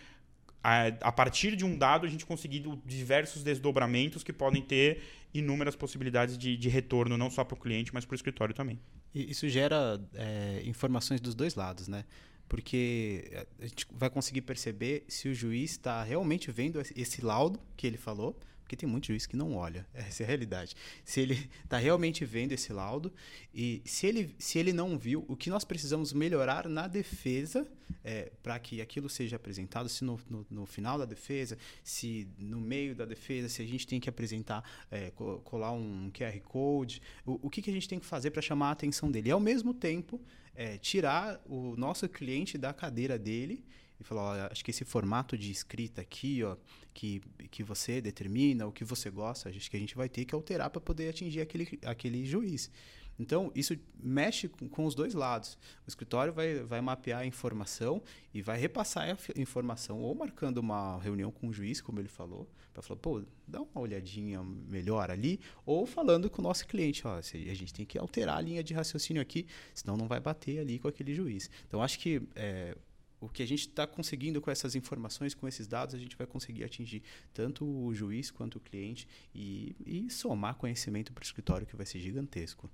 a, 0.62 0.87
a, 0.87 1.12
partir 1.12 1.57
de 1.57 1.64
um 1.64 1.76
dado, 1.76 2.07
a 2.07 2.09
gente 2.09 2.25
conseguir 2.25 2.64
diversos 2.85 3.42
desdobramentos 3.42 4.23
que 4.23 4.33
podem 4.33 4.62
ter 4.62 5.02
inúmeras 5.35 5.75
possibilidades 5.75 6.38
de, 6.38 6.57
de 6.57 6.69
retorno, 6.69 7.16
não 7.16 7.31
só 7.31 7.42
para 7.45 7.54
o 7.54 7.59
cliente, 7.59 7.92
mas 7.92 8.04
para 8.04 8.14
o 8.14 8.16
escritório 8.16 8.54
também. 8.54 8.78
E 9.14 9.31
isso 9.31 9.49
gera 9.49 10.00
é, 10.14 10.62
informações 10.64 11.21
dos 11.21 11.35
dois 11.35 11.54
lados, 11.54 11.88
né? 11.88 12.04
Porque 12.49 13.47
a 13.61 13.66
gente 13.66 13.87
vai 13.90 14.11
conseguir 14.11 14.42
perceber 14.42 15.04
se 15.09 15.28
o 15.28 15.35
juiz 15.35 15.73
está 15.73 16.02
realmente 16.02 16.50
vendo 16.50 16.81
esse 16.81 17.25
laudo 17.25 17.59
que 17.76 17.87
ele 17.87 17.97
falou, 17.97 18.38
porque 18.72 18.76
tem 18.76 18.88
muito 18.88 19.08
juiz 19.08 19.26
que 19.26 19.36
não 19.36 19.54
olha, 19.54 19.86
essa 19.92 20.22
é 20.22 20.24
a 20.24 20.26
realidade. 20.26 20.74
Se 21.04 21.20
ele 21.20 21.50
está 21.62 21.76
realmente 21.76 22.24
vendo 22.24 22.52
esse 22.52 22.72
laudo 22.72 23.12
e 23.54 23.82
se 23.84 24.06
ele, 24.06 24.34
se 24.38 24.58
ele 24.58 24.72
não 24.72 24.96
viu, 24.96 25.26
o 25.28 25.36
que 25.36 25.50
nós 25.50 25.62
precisamos 25.62 26.12
melhorar 26.14 26.66
na 26.68 26.88
defesa 26.88 27.68
é, 28.02 28.32
para 28.42 28.58
que 28.58 28.80
aquilo 28.80 29.10
seja 29.10 29.36
apresentado, 29.36 29.90
se 29.90 30.02
no, 30.04 30.18
no, 30.28 30.46
no, 30.48 30.64
final 30.66 30.96
da 30.96 31.04
defesa, 31.04 31.58
se 31.84 32.26
no 32.38 32.60
meio 32.60 32.94
da 32.94 33.04
defesa, 33.04 33.46
se 33.46 33.60
a 33.60 33.66
gente 33.66 33.86
tem 33.86 34.00
que 34.00 34.08
apresentar, 34.08 34.64
é, 34.90 35.10
colar 35.44 35.72
um 35.72 36.10
QR 36.10 36.40
Code, 36.40 37.02
o, 37.26 37.46
o 37.46 37.50
que, 37.50 37.60
que 37.60 37.68
a 37.68 37.74
gente 37.74 37.86
tem 37.86 37.98
que 37.98 38.06
fazer 38.06 38.30
para 38.30 38.40
chamar 38.40 38.68
a 38.68 38.72
atenção 38.72 39.10
dele. 39.10 39.28
E 39.28 39.32
ao 39.32 39.40
mesmo 39.40 39.74
tempo, 39.74 40.18
é, 40.54 40.78
tirar 40.78 41.42
o 41.44 41.76
nosso 41.76 42.08
cliente 42.08 42.56
da 42.56 42.72
cadeira 42.72 43.18
dele 43.18 43.62
e 44.02 44.04
falou, 44.04 44.25
olha, 44.25 44.49
acho 44.50 44.64
que 44.64 44.71
esse 44.71 44.85
formato 44.85 45.38
de 45.38 45.50
escrita 45.50 46.00
aqui, 46.00 46.42
ó, 46.42 46.56
que, 46.92 47.23
que 47.50 47.62
você 47.62 48.00
determina, 48.00 48.66
o 48.66 48.73
que 48.73 48.85
você 48.85 49.11
gosta, 49.11 49.49
acho 49.49 49.71
que 49.71 49.76
a 49.76 49.80
gente 49.80 49.97
vai 49.97 50.09
ter 50.09 50.25
que 50.25 50.35
alterar 50.35 50.68
para 50.71 50.80
poder 50.80 51.09
atingir 51.09 51.40
aquele, 51.40 51.78
aquele 51.85 52.26
juiz. 52.26 52.71
Então, 53.18 53.52
isso 53.54 53.78
mexe 54.02 54.49
com, 54.49 54.68
com, 54.68 54.85
os 54.85 54.94
dois 54.94 55.14
lados. 55.14 55.56
O 55.87 55.88
escritório 55.88 56.32
vai, 56.32 56.64
vai 56.64 56.80
mapear 56.80 57.21
a 57.21 57.26
informação 57.26 58.02
e 58.35 58.42
vai 58.42 58.59
repassar 58.59 59.04
a 59.09 59.40
informação, 59.40 60.00
ou 60.00 60.14
marcando 60.14 60.59
uma 60.59 60.99
reunião 60.99 61.30
com 61.30 61.49
o 61.49 61.52
juiz, 61.52 61.80
como 61.80 62.00
ele 62.00 62.09
falou, 62.09 62.49
para 62.73 62.82
falar, 62.82 62.99
pô, 62.99 63.23
dá 63.47 63.61
uma 63.61 63.80
olhadinha 63.80 64.42
melhor 64.42 65.11
ali, 65.11 65.38
ou 65.64 65.87
falando 65.87 66.28
com 66.28 66.40
o 66.40 66.44
nosso 66.44 66.66
cliente, 66.66 67.06
ó, 67.06 67.18
a 67.18 67.21
gente 67.23 67.73
tem 67.73 67.87
que 67.87 67.99
alterar 67.99 68.38
a 68.38 68.40
linha 68.40 68.64
de 68.64 68.75
raciocínio 68.75 69.23
aqui, 69.23 69.47
senão 69.75 69.97
não 69.97 70.09
vai 70.09 70.18
bater 70.18 70.59
ali 70.59 70.78
com 70.78 70.88
aquele 70.88 71.14
juiz. 71.14 71.49
Então, 71.68 71.82
acho 71.82 71.99
que 72.00 72.23
é, 72.35 72.76
o 73.22 73.28
que 73.28 73.40
a 73.40 73.46
gente 73.46 73.68
está 73.68 73.86
conseguindo 73.86 74.40
com 74.40 74.50
essas 74.50 74.74
informações, 74.74 75.32
com 75.32 75.46
esses 75.46 75.68
dados, 75.68 75.94
a 75.94 75.98
gente 75.98 76.16
vai 76.16 76.26
conseguir 76.26 76.64
atingir 76.64 77.04
tanto 77.32 77.64
o 77.64 77.94
juiz 77.94 78.32
quanto 78.32 78.56
o 78.56 78.60
cliente 78.60 79.06
e, 79.32 79.76
e 79.86 80.10
somar 80.10 80.56
conhecimento 80.56 81.12
para 81.12 81.22
o 81.22 81.24
escritório 81.24 81.64
que 81.64 81.76
vai 81.76 81.86
ser 81.86 82.00
gigantesco. 82.00 82.68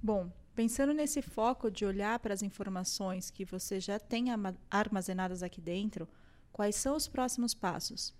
Bom, 0.00 0.30
pensando 0.54 0.94
nesse 0.94 1.20
foco 1.20 1.72
de 1.72 1.84
olhar 1.84 2.20
para 2.20 2.32
as 2.32 2.42
informações 2.42 3.30
que 3.30 3.44
você 3.44 3.80
já 3.80 3.98
tem 3.98 4.26
armazenadas 4.70 5.42
aqui 5.42 5.60
dentro, 5.60 6.08
quais 6.52 6.76
são 6.76 6.94
os 6.94 7.08
próximos 7.08 7.52
passos? 7.52 8.14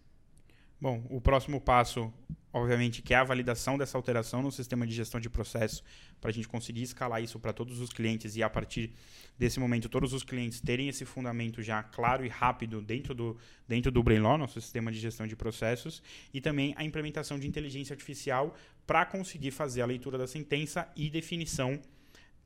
Bom, 0.80 1.04
o 1.08 1.20
próximo 1.20 1.60
passo 1.60 2.12
obviamente, 2.54 3.02
que 3.02 3.12
é 3.12 3.16
a 3.16 3.24
validação 3.24 3.76
dessa 3.76 3.98
alteração 3.98 4.40
no 4.40 4.52
sistema 4.52 4.86
de 4.86 4.94
gestão 4.94 5.20
de 5.20 5.28
processo, 5.28 5.82
para 6.20 6.30
a 6.30 6.32
gente 6.32 6.46
conseguir 6.46 6.82
escalar 6.82 7.20
isso 7.20 7.38
para 7.40 7.52
todos 7.52 7.80
os 7.80 7.90
clientes 7.90 8.36
e 8.36 8.44
a 8.44 8.48
partir 8.48 8.92
desse 9.36 9.58
momento 9.58 9.88
todos 9.88 10.12
os 10.12 10.22
clientes 10.22 10.60
terem 10.60 10.88
esse 10.88 11.04
fundamento 11.04 11.60
já 11.60 11.82
claro 11.82 12.24
e 12.24 12.28
rápido 12.28 12.80
dentro 12.80 13.12
do, 13.12 13.36
dentro 13.66 13.90
do 13.90 14.02
Brainlaw, 14.04 14.38
nosso 14.38 14.60
sistema 14.60 14.92
de 14.92 15.00
gestão 15.00 15.26
de 15.26 15.34
processos, 15.34 16.00
e 16.32 16.40
também 16.40 16.72
a 16.76 16.84
implementação 16.84 17.40
de 17.40 17.48
inteligência 17.48 17.92
artificial 17.92 18.54
para 18.86 19.04
conseguir 19.04 19.50
fazer 19.50 19.82
a 19.82 19.86
leitura 19.86 20.16
da 20.16 20.28
sentença 20.28 20.88
e 20.94 21.10
definição 21.10 21.80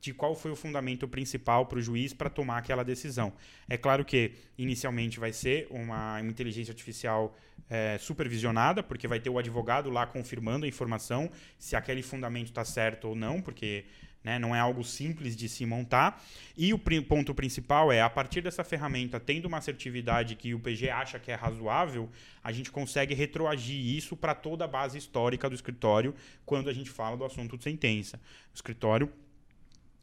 de 0.01 0.13
qual 0.13 0.35
foi 0.35 0.51
o 0.51 0.55
fundamento 0.55 1.07
principal 1.07 1.65
para 1.65 1.79
o 1.79 1.81
juiz 1.81 2.13
para 2.13 2.29
tomar 2.29 2.57
aquela 2.57 2.83
decisão. 2.83 3.33
É 3.69 3.77
claro 3.77 4.05
que 4.05 4.33
inicialmente 4.57 5.19
vai 5.19 5.33
ser 5.33 5.67
uma, 5.69 6.21
inteligência 6.21 6.71
artificial 6.71 7.35
é, 7.69 7.97
supervisionada, 7.99 8.81
porque 8.81 9.07
vai 9.07 9.19
ter 9.19 9.29
o 9.29 9.37
advogado 9.37 9.89
lá 9.89 10.05
confirmando 10.05 10.65
a 10.65 10.67
informação 10.67 11.29
se 11.57 11.75
aquele 11.75 12.01
fundamento 12.01 12.47
está 12.47 12.63
certo 12.63 13.09
ou 13.09 13.15
não, 13.15 13.41
porque 13.41 13.85
né, 14.23 14.37
não 14.37 14.55
é 14.55 14.59
algo 14.59 14.83
simples 14.83 15.35
de 15.35 15.47
se 15.47 15.65
montar. 15.65 16.23
E 16.57 16.73
o 16.73 16.79
ponto 16.79 17.33
principal 17.33 17.91
é, 17.91 18.01
a 18.01 18.09
partir 18.09 18.41
dessa 18.41 18.63
ferramenta, 18.63 19.19
tendo 19.19 19.45
uma 19.45 19.57
assertividade 19.57 20.35
que 20.35 20.53
o 20.53 20.59
PG 20.59 20.89
acha 20.89 21.19
que 21.19 21.31
é 21.31 21.35
razoável, 21.35 22.09
a 22.43 22.51
gente 22.51 22.71
consegue 22.71 23.13
retroagir 23.13 23.79
isso 23.79 24.15
para 24.15 24.35
toda 24.35 24.65
a 24.65 24.67
base 24.67 24.97
histórica 24.97 25.49
do 25.49 25.55
escritório 25.55 26.13
quando 26.45 26.69
a 26.69 26.73
gente 26.73 26.89
fala 26.89 27.15
do 27.15 27.25
assunto 27.25 27.57
de 27.57 27.63
sentença. 27.63 28.17
O 28.51 28.55
escritório 28.55 29.11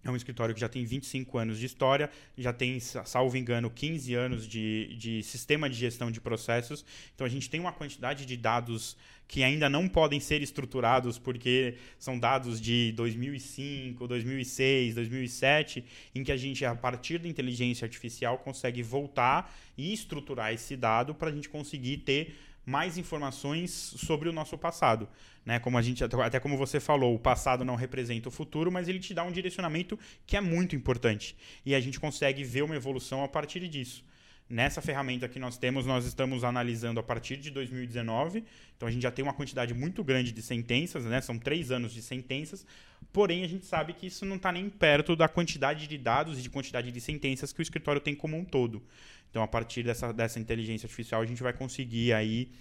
é 0.06 0.10
um 0.10 0.16
escritório 0.16 0.54
que 0.54 0.60
já 0.60 0.68
tem 0.68 0.84
25 0.84 1.38
anos 1.38 1.58
de 1.58 1.66
história, 1.66 2.10
já 2.36 2.52
tem, 2.52 2.78
salvo 2.80 3.36
engano, 3.36 3.70
15 3.70 4.14
anos 4.14 4.46
de, 4.46 4.94
de 4.96 5.22
sistema 5.22 5.68
de 5.68 5.76
gestão 5.76 6.10
de 6.10 6.20
processos. 6.20 6.84
Então 7.14 7.26
a 7.26 7.30
gente 7.30 7.50
tem 7.50 7.60
uma 7.60 7.72
quantidade 7.72 8.24
de 8.24 8.36
dados 8.36 8.96
que 9.28 9.42
ainda 9.42 9.68
não 9.68 9.88
podem 9.88 10.20
ser 10.20 10.40
estruturados 10.40 11.18
porque 11.18 11.74
são 11.98 12.18
dados 12.18 12.60
de 12.60 12.92
2005, 12.92 14.06
2006, 14.06 14.94
2007, 14.94 15.84
em 16.14 16.22
que 16.22 16.30
a 16.30 16.36
gente, 16.36 16.64
a 16.64 16.74
partir 16.74 17.18
da 17.18 17.28
inteligência 17.28 17.84
artificial, 17.84 18.38
consegue 18.38 18.82
voltar 18.82 19.52
e 19.76 19.92
estruturar 19.92 20.52
esse 20.52 20.76
dado 20.76 21.14
para 21.14 21.28
a 21.28 21.32
gente 21.32 21.48
conseguir 21.48 21.98
ter 21.98 22.36
mais 22.66 22.98
informações 22.98 23.70
sobre 23.70 24.28
o 24.28 24.32
nosso 24.32 24.58
passado. 24.58 25.08
Né? 25.44 25.60
Como 25.60 25.78
a 25.78 25.82
gente, 25.82 26.02
até 26.02 26.40
como 26.40 26.56
você 26.56 26.80
falou, 26.80 27.14
o 27.14 27.18
passado 27.18 27.64
não 27.64 27.76
representa 27.76 28.28
o 28.28 28.32
futuro, 28.32 28.72
mas 28.72 28.88
ele 28.88 28.98
te 28.98 29.14
dá 29.14 29.22
um 29.22 29.30
direcionamento 29.30 29.96
que 30.26 30.36
é 30.36 30.40
muito 30.40 30.74
importante. 30.74 31.36
E 31.64 31.76
a 31.76 31.80
gente 31.80 32.00
consegue 32.00 32.42
ver 32.42 32.62
uma 32.62 32.74
evolução 32.74 33.22
a 33.22 33.28
partir 33.28 33.66
disso. 33.68 34.04
Nessa 34.48 34.80
ferramenta 34.80 35.28
que 35.28 35.40
nós 35.40 35.58
temos, 35.58 35.86
nós 35.86 36.04
estamos 36.04 36.44
analisando 36.44 37.00
a 37.00 37.02
partir 37.02 37.36
de 37.36 37.50
2019. 37.50 38.44
Então 38.76 38.88
a 38.88 38.90
gente 38.90 39.02
já 39.02 39.10
tem 39.10 39.24
uma 39.24 39.32
quantidade 39.32 39.74
muito 39.74 40.04
grande 40.04 40.30
de 40.30 40.40
sentenças, 40.40 41.04
né? 41.04 41.20
São 41.20 41.36
três 41.36 41.72
anos 41.72 41.92
de 41.92 42.00
sentenças. 42.00 42.64
Porém, 43.12 43.42
a 43.42 43.48
gente 43.48 43.66
sabe 43.66 43.92
que 43.92 44.06
isso 44.06 44.24
não 44.24 44.36
está 44.36 44.52
nem 44.52 44.68
perto 44.68 45.16
da 45.16 45.26
quantidade 45.28 45.88
de 45.88 45.98
dados 45.98 46.38
e 46.38 46.42
de 46.42 46.50
quantidade 46.50 46.92
de 46.92 47.00
sentenças 47.00 47.52
que 47.52 47.60
o 47.60 47.62
escritório 47.62 48.00
tem 48.00 48.14
como 48.14 48.36
um 48.36 48.44
todo. 48.44 48.82
Então, 49.30 49.42
a 49.42 49.48
partir 49.48 49.82
dessa, 49.82 50.12
dessa 50.12 50.38
inteligência 50.38 50.86
artificial, 50.86 51.20
a 51.20 51.26
gente 51.26 51.42
vai 51.42 51.52
conseguir 51.52 52.12
aí 52.12 52.52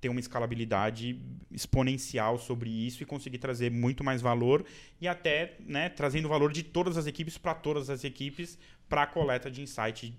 ter 0.00 0.08
uma 0.08 0.20
escalabilidade 0.20 1.18
exponencial 1.50 2.38
sobre 2.38 2.68
isso 2.68 3.02
e 3.02 3.06
conseguir 3.06 3.38
trazer 3.38 3.70
muito 3.70 4.04
mais 4.04 4.20
valor 4.20 4.64
e 5.00 5.08
até 5.08 5.56
né, 5.60 5.88
trazendo 5.88 6.28
valor 6.28 6.52
de 6.52 6.62
todas 6.62 6.98
as 6.98 7.06
equipes 7.06 7.38
para 7.38 7.54
todas 7.54 7.88
as 7.88 8.04
equipes 8.04 8.58
para 8.88 9.04
a 9.04 9.06
coleta 9.06 9.50
de 9.50 9.62
insight 9.62 10.14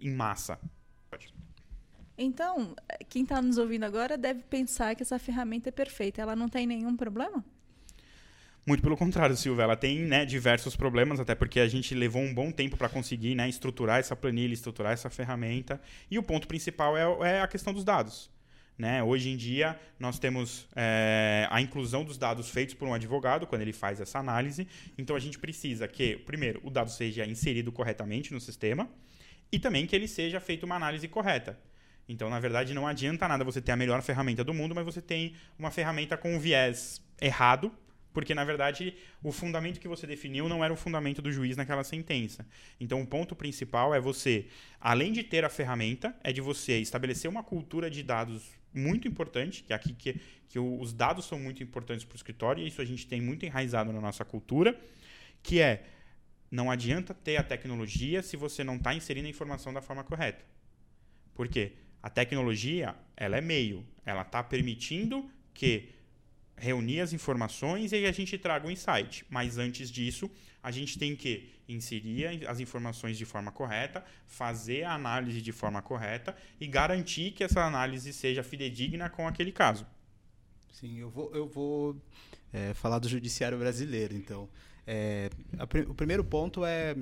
em 0.00 0.10
massa. 0.10 0.58
Então, 2.18 2.74
quem 3.08 3.22
está 3.22 3.40
nos 3.40 3.58
ouvindo 3.58 3.84
agora 3.84 4.18
deve 4.18 4.42
pensar 4.42 4.94
que 4.94 5.02
essa 5.02 5.18
ferramenta 5.18 5.68
é 5.68 5.72
perfeita. 5.72 6.20
Ela 6.20 6.34
não 6.34 6.48
tem 6.48 6.66
nenhum 6.66 6.96
problema? 6.96 7.44
Muito 8.64 8.80
pelo 8.80 8.96
contrário, 8.96 9.36
Silvia. 9.36 9.64
Ela 9.64 9.76
tem 9.76 9.98
né, 10.00 10.24
diversos 10.24 10.76
problemas, 10.76 11.18
até 11.18 11.34
porque 11.34 11.58
a 11.58 11.66
gente 11.66 11.94
levou 11.94 12.22
um 12.22 12.32
bom 12.32 12.52
tempo 12.52 12.76
para 12.76 12.88
conseguir 12.88 13.34
né, 13.34 13.48
estruturar 13.48 13.98
essa 13.98 14.14
planilha, 14.14 14.54
estruturar 14.54 14.92
essa 14.92 15.10
ferramenta. 15.10 15.80
E 16.08 16.16
o 16.16 16.22
ponto 16.22 16.46
principal 16.46 16.96
é, 16.96 17.36
é 17.38 17.40
a 17.40 17.48
questão 17.48 17.72
dos 17.72 17.84
dados. 17.84 18.30
Né? 18.78 19.02
Hoje 19.02 19.30
em 19.30 19.36
dia, 19.36 19.78
nós 19.98 20.18
temos 20.18 20.68
é, 20.76 21.46
a 21.50 21.60
inclusão 21.60 22.04
dos 22.04 22.16
dados 22.16 22.50
feitos 22.50 22.74
por 22.74 22.86
um 22.86 22.94
advogado, 22.94 23.48
quando 23.48 23.62
ele 23.62 23.72
faz 23.72 24.00
essa 24.00 24.20
análise. 24.20 24.66
Então, 24.96 25.16
a 25.16 25.20
gente 25.20 25.40
precisa 25.40 25.88
que, 25.88 26.16
primeiro, 26.18 26.60
o 26.62 26.70
dado 26.70 26.90
seja 26.90 27.26
inserido 27.26 27.72
corretamente 27.72 28.32
no 28.32 28.40
sistema 28.40 28.88
e 29.50 29.58
também 29.58 29.86
que 29.86 29.94
ele 29.94 30.06
seja 30.06 30.38
feito 30.38 30.64
uma 30.64 30.76
análise 30.76 31.06
correta. 31.08 31.58
Então, 32.08 32.30
na 32.30 32.38
verdade, 32.38 32.74
não 32.74 32.86
adianta 32.86 33.26
nada 33.26 33.44
você 33.44 33.60
ter 33.60 33.72
a 33.72 33.76
melhor 33.76 34.02
ferramenta 34.02 34.42
do 34.44 34.54
mundo, 34.54 34.74
mas 34.74 34.84
você 34.84 35.02
tem 35.02 35.34
uma 35.58 35.70
ferramenta 35.70 36.16
com 36.16 36.34
um 36.34 36.38
viés 36.38 37.00
errado, 37.20 37.72
porque, 38.12 38.34
na 38.34 38.44
verdade, 38.44 38.94
o 39.22 39.32
fundamento 39.32 39.80
que 39.80 39.88
você 39.88 40.06
definiu 40.06 40.48
não 40.48 40.64
era 40.64 40.72
o 40.72 40.76
fundamento 40.76 41.22
do 41.22 41.32
juiz 41.32 41.56
naquela 41.56 41.84
sentença. 41.84 42.46
Então, 42.78 43.00
o 43.00 43.06
ponto 43.06 43.34
principal 43.34 43.94
é 43.94 44.00
você, 44.00 44.46
além 44.80 45.12
de 45.12 45.22
ter 45.22 45.44
a 45.44 45.48
ferramenta, 45.48 46.14
é 46.22 46.32
de 46.32 46.40
você 46.40 46.78
estabelecer 46.78 47.30
uma 47.30 47.42
cultura 47.42 47.90
de 47.90 48.02
dados 48.02 48.50
muito 48.74 49.06
importante, 49.08 49.62
que 49.62 49.72
é 49.72 49.76
aqui 49.76 49.92
que, 49.92 50.20
que 50.48 50.58
os 50.58 50.92
dados 50.92 51.26
são 51.26 51.38
muito 51.38 51.62
importantes 51.62 52.04
para 52.04 52.14
o 52.14 52.16
escritório, 52.16 52.62
e 52.62 52.68
isso 52.68 52.80
a 52.80 52.84
gente 52.84 53.06
tem 53.06 53.20
muito 53.20 53.44
enraizado 53.44 53.92
na 53.92 54.00
nossa 54.00 54.24
cultura, 54.24 54.78
que 55.42 55.60
é 55.60 55.84
não 56.50 56.70
adianta 56.70 57.14
ter 57.14 57.38
a 57.38 57.42
tecnologia 57.42 58.22
se 58.22 58.36
você 58.36 58.62
não 58.62 58.76
está 58.76 58.94
inserindo 58.94 59.26
a 59.26 59.30
informação 59.30 59.72
da 59.72 59.80
forma 59.80 60.04
correta. 60.04 60.44
Por 61.34 61.48
quê? 61.48 61.72
A 62.02 62.10
tecnologia, 62.10 62.94
ela 63.16 63.38
é 63.38 63.40
meio, 63.40 63.86
ela 64.04 64.22
está 64.22 64.42
permitindo 64.42 65.30
que 65.54 65.88
reunir 66.62 67.00
as 67.00 67.12
informações 67.12 67.90
e 67.90 68.06
a 68.06 68.12
gente 68.12 68.38
traga 68.38 68.68
o 68.68 68.70
insight. 68.70 69.26
Mas 69.28 69.58
antes 69.58 69.90
disso, 69.90 70.30
a 70.62 70.70
gente 70.70 70.96
tem 70.96 71.16
que 71.16 71.50
inserir 71.68 72.46
as 72.46 72.60
informações 72.60 73.18
de 73.18 73.24
forma 73.24 73.50
correta, 73.50 74.04
fazer 74.26 74.84
a 74.84 74.94
análise 74.94 75.42
de 75.42 75.50
forma 75.50 75.82
correta 75.82 76.36
e 76.60 76.66
garantir 76.68 77.32
que 77.32 77.42
essa 77.42 77.64
análise 77.64 78.12
seja 78.12 78.44
fidedigna 78.44 79.10
com 79.10 79.26
aquele 79.26 79.50
caso. 79.50 79.84
Sim, 80.72 81.00
eu 81.00 81.10
vou, 81.10 81.34
eu 81.34 81.48
vou 81.48 82.00
é, 82.52 82.72
falar 82.74 83.00
do 83.00 83.08
judiciário 83.08 83.58
brasileiro, 83.58 84.14
então. 84.14 84.48
É, 84.86 85.30
a, 85.58 85.64
o 85.64 85.94
primeiro 85.94 86.22
ponto 86.22 86.64
é 86.64 86.94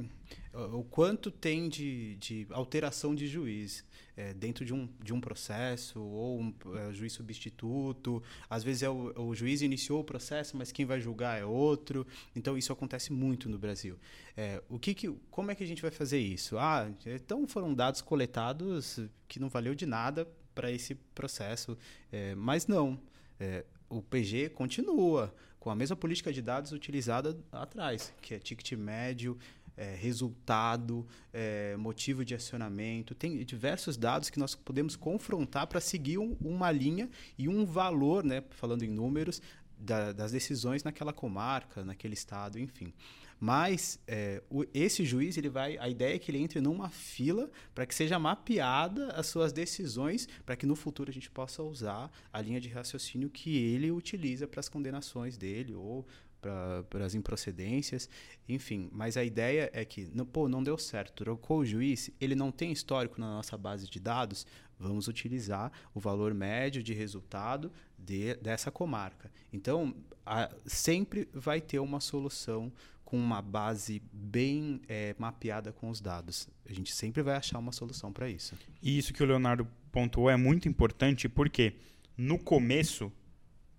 o 0.52 0.82
quanto 0.82 1.30
tem 1.30 1.68
de, 1.68 2.16
de 2.16 2.46
alteração 2.50 3.14
de 3.14 3.26
juiz 3.26 3.84
é, 4.16 4.34
dentro 4.34 4.64
de 4.64 4.74
um, 4.74 4.88
de 5.02 5.12
um 5.12 5.20
processo 5.20 6.00
ou 6.00 6.40
um 6.40 6.54
é, 6.74 6.92
juiz 6.92 7.12
substituto. 7.12 8.22
Às 8.48 8.64
vezes 8.64 8.82
é 8.82 8.90
o, 8.90 9.12
o, 9.16 9.34
juiz 9.34 9.62
iniciou 9.62 10.00
o 10.00 10.04
processo, 10.04 10.56
mas 10.56 10.72
quem 10.72 10.84
vai 10.84 11.00
julgar 11.00 11.40
é 11.40 11.44
outro. 11.44 12.06
Então 12.34 12.58
isso 12.58 12.72
acontece 12.72 13.12
muito 13.12 13.48
no 13.48 13.58
Brasil. 13.58 13.96
É, 14.36 14.62
o 14.68 14.78
que, 14.78 14.92
que 14.92 15.08
como 15.30 15.50
é 15.50 15.54
que 15.54 15.62
a 15.62 15.66
gente 15.66 15.82
vai 15.82 15.90
fazer 15.90 16.18
isso? 16.18 16.58
Ah, 16.58 16.90
então 17.06 17.46
foram 17.46 17.72
dados 17.72 18.00
coletados 18.00 18.98
que 19.28 19.38
não 19.38 19.48
valeu 19.48 19.74
de 19.74 19.86
nada 19.86 20.26
para 20.54 20.70
esse 20.70 20.94
processo, 21.14 21.78
é, 22.10 22.34
mas 22.34 22.66
não. 22.66 23.00
É, 23.38 23.64
o 23.88 24.02
PG 24.02 24.50
continua 24.50 25.34
com 25.60 25.68
a 25.68 25.74
mesma 25.74 25.94
política 25.94 26.32
de 26.32 26.40
dados 26.40 26.72
utilizada 26.72 27.38
atrás, 27.52 28.12
que 28.22 28.34
é 28.34 28.38
ticket 28.38 28.72
médio, 28.72 29.38
é, 29.80 29.94
resultado, 29.94 31.06
é, 31.32 31.74
motivo 31.78 32.22
de 32.22 32.34
acionamento. 32.34 33.14
Tem 33.14 33.42
diversos 33.42 33.96
dados 33.96 34.28
que 34.28 34.38
nós 34.38 34.54
podemos 34.54 34.94
confrontar 34.94 35.66
para 35.66 35.80
seguir 35.80 36.18
um, 36.18 36.36
uma 36.38 36.70
linha 36.70 37.08
e 37.38 37.48
um 37.48 37.64
valor, 37.64 38.22
né, 38.22 38.44
falando 38.50 38.82
em 38.82 38.90
números, 38.90 39.40
da, 39.78 40.12
das 40.12 40.32
decisões 40.32 40.84
naquela 40.84 41.14
comarca, 41.14 41.82
naquele 41.82 42.12
estado, 42.12 42.58
enfim. 42.58 42.92
Mas 43.40 43.98
é, 44.06 44.42
o, 44.50 44.66
esse 44.74 45.02
juiz, 45.02 45.38
ele 45.38 45.48
vai, 45.48 45.78
a 45.78 45.88
ideia 45.88 46.14
é 46.14 46.18
que 46.18 46.30
ele 46.30 46.36
entre 46.36 46.60
numa 46.60 46.90
fila 46.90 47.50
para 47.74 47.86
que 47.86 47.94
seja 47.94 48.18
mapeada 48.18 49.12
as 49.12 49.28
suas 49.28 49.50
decisões, 49.50 50.28
para 50.44 50.56
que 50.56 50.66
no 50.66 50.76
futuro 50.76 51.08
a 51.08 51.14
gente 51.14 51.30
possa 51.30 51.62
usar 51.62 52.10
a 52.30 52.42
linha 52.42 52.60
de 52.60 52.68
raciocínio 52.68 53.30
que 53.30 53.56
ele 53.56 53.90
utiliza 53.90 54.46
para 54.46 54.60
as 54.60 54.68
condenações 54.68 55.38
dele 55.38 55.74
ou 55.74 56.06
para 56.40 57.04
as 57.04 57.14
improcedências, 57.14 58.08
enfim. 58.48 58.88
Mas 58.92 59.16
a 59.16 59.24
ideia 59.24 59.70
é 59.72 59.84
que, 59.84 60.06
pô, 60.32 60.48
não 60.48 60.62
deu 60.62 60.78
certo, 60.78 61.12
trocou 61.12 61.60
o 61.60 61.64
juiz, 61.64 62.10
ele 62.20 62.34
não 62.34 62.50
tem 62.50 62.72
histórico 62.72 63.20
na 63.20 63.26
nossa 63.26 63.56
base 63.56 63.88
de 63.88 64.00
dados, 64.00 64.46
vamos 64.78 65.08
utilizar 65.08 65.70
o 65.94 66.00
valor 66.00 66.32
médio 66.32 66.82
de 66.82 66.94
resultado 66.94 67.70
de, 67.98 68.34
dessa 68.36 68.70
comarca. 68.70 69.30
Então, 69.52 69.94
a, 70.24 70.50
sempre 70.66 71.28
vai 71.32 71.60
ter 71.60 71.78
uma 71.78 72.00
solução 72.00 72.72
com 73.04 73.18
uma 73.18 73.42
base 73.42 74.00
bem 74.12 74.80
é, 74.88 75.14
mapeada 75.18 75.72
com 75.72 75.90
os 75.90 76.00
dados. 76.00 76.48
A 76.64 76.72
gente 76.72 76.94
sempre 76.94 77.22
vai 77.22 77.34
achar 77.34 77.58
uma 77.58 77.72
solução 77.72 78.12
para 78.12 78.30
isso. 78.30 78.54
E 78.80 78.96
isso 78.96 79.12
que 79.12 79.22
o 79.22 79.26
Leonardo 79.26 79.66
pontuou 79.90 80.30
é 80.30 80.36
muito 80.36 80.68
importante 80.68 81.28
porque 81.28 81.74
no 82.16 82.38
começo 82.38 83.12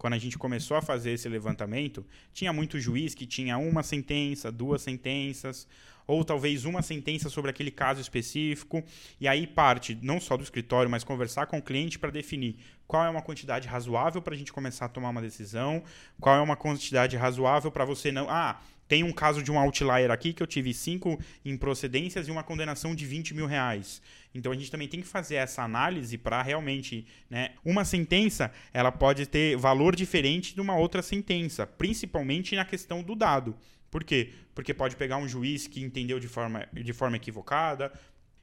quando 0.01 0.13
a 0.13 0.17
gente 0.17 0.35
começou 0.35 0.75
a 0.75 0.81
fazer 0.81 1.11
esse 1.11 1.29
levantamento, 1.29 2.03
tinha 2.33 2.51
muito 2.51 2.79
juiz 2.79 3.13
que 3.13 3.27
tinha 3.27 3.59
uma 3.59 3.83
sentença, 3.83 4.51
duas 4.51 4.81
sentenças, 4.81 5.67
ou 6.07 6.25
talvez 6.25 6.65
uma 6.65 6.81
sentença 6.81 7.29
sobre 7.29 7.51
aquele 7.51 7.69
caso 7.69 8.01
específico, 8.01 8.83
e 9.19 9.27
aí 9.27 9.45
parte 9.45 9.95
não 10.01 10.19
só 10.19 10.35
do 10.35 10.41
escritório, 10.41 10.89
mas 10.89 11.03
conversar 11.03 11.45
com 11.45 11.59
o 11.59 11.61
cliente 11.61 11.99
para 11.99 12.09
definir 12.09 12.57
qual 12.87 13.05
é 13.05 13.09
uma 13.11 13.21
quantidade 13.21 13.67
razoável 13.67 14.23
para 14.23 14.33
a 14.33 14.37
gente 14.37 14.51
começar 14.51 14.85
a 14.85 14.89
tomar 14.89 15.09
uma 15.09 15.21
decisão, 15.21 15.83
qual 16.19 16.35
é 16.35 16.41
uma 16.41 16.55
quantidade 16.55 17.15
razoável 17.15 17.71
para 17.71 17.85
você 17.85 18.11
não. 18.11 18.27
Ah, 18.27 18.59
tem 18.91 19.03
um 19.05 19.13
caso 19.13 19.41
de 19.41 19.49
um 19.49 19.57
outlier 19.57 20.11
aqui 20.11 20.33
que 20.33 20.43
eu 20.43 20.47
tive 20.47 20.73
cinco 20.73 21.17
improcedências 21.45 22.27
e 22.27 22.31
uma 22.31 22.43
condenação 22.43 22.93
de 22.93 23.05
20 23.05 23.33
mil 23.33 23.45
reais. 23.45 24.01
Então 24.35 24.51
a 24.51 24.55
gente 24.55 24.69
também 24.69 24.85
tem 24.85 24.99
que 24.99 25.07
fazer 25.07 25.35
essa 25.35 25.63
análise 25.63 26.17
para 26.17 26.41
realmente. 26.41 27.07
Né, 27.29 27.51
uma 27.63 27.85
sentença 27.85 28.51
ela 28.73 28.91
pode 28.91 29.27
ter 29.27 29.55
valor 29.55 29.95
diferente 29.95 30.53
de 30.53 30.59
uma 30.59 30.75
outra 30.75 31.01
sentença, 31.01 31.65
principalmente 31.65 32.53
na 32.53 32.65
questão 32.65 33.01
do 33.01 33.15
dado. 33.15 33.55
Por 33.89 34.03
quê? 34.03 34.33
Porque 34.53 34.73
pode 34.73 34.97
pegar 34.97 35.15
um 35.15 35.27
juiz 35.27 35.67
que 35.67 35.81
entendeu 35.81 36.19
de 36.19 36.27
forma, 36.27 36.67
de 36.73 36.91
forma 36.91 37.15
equivocada, 37.15 37.93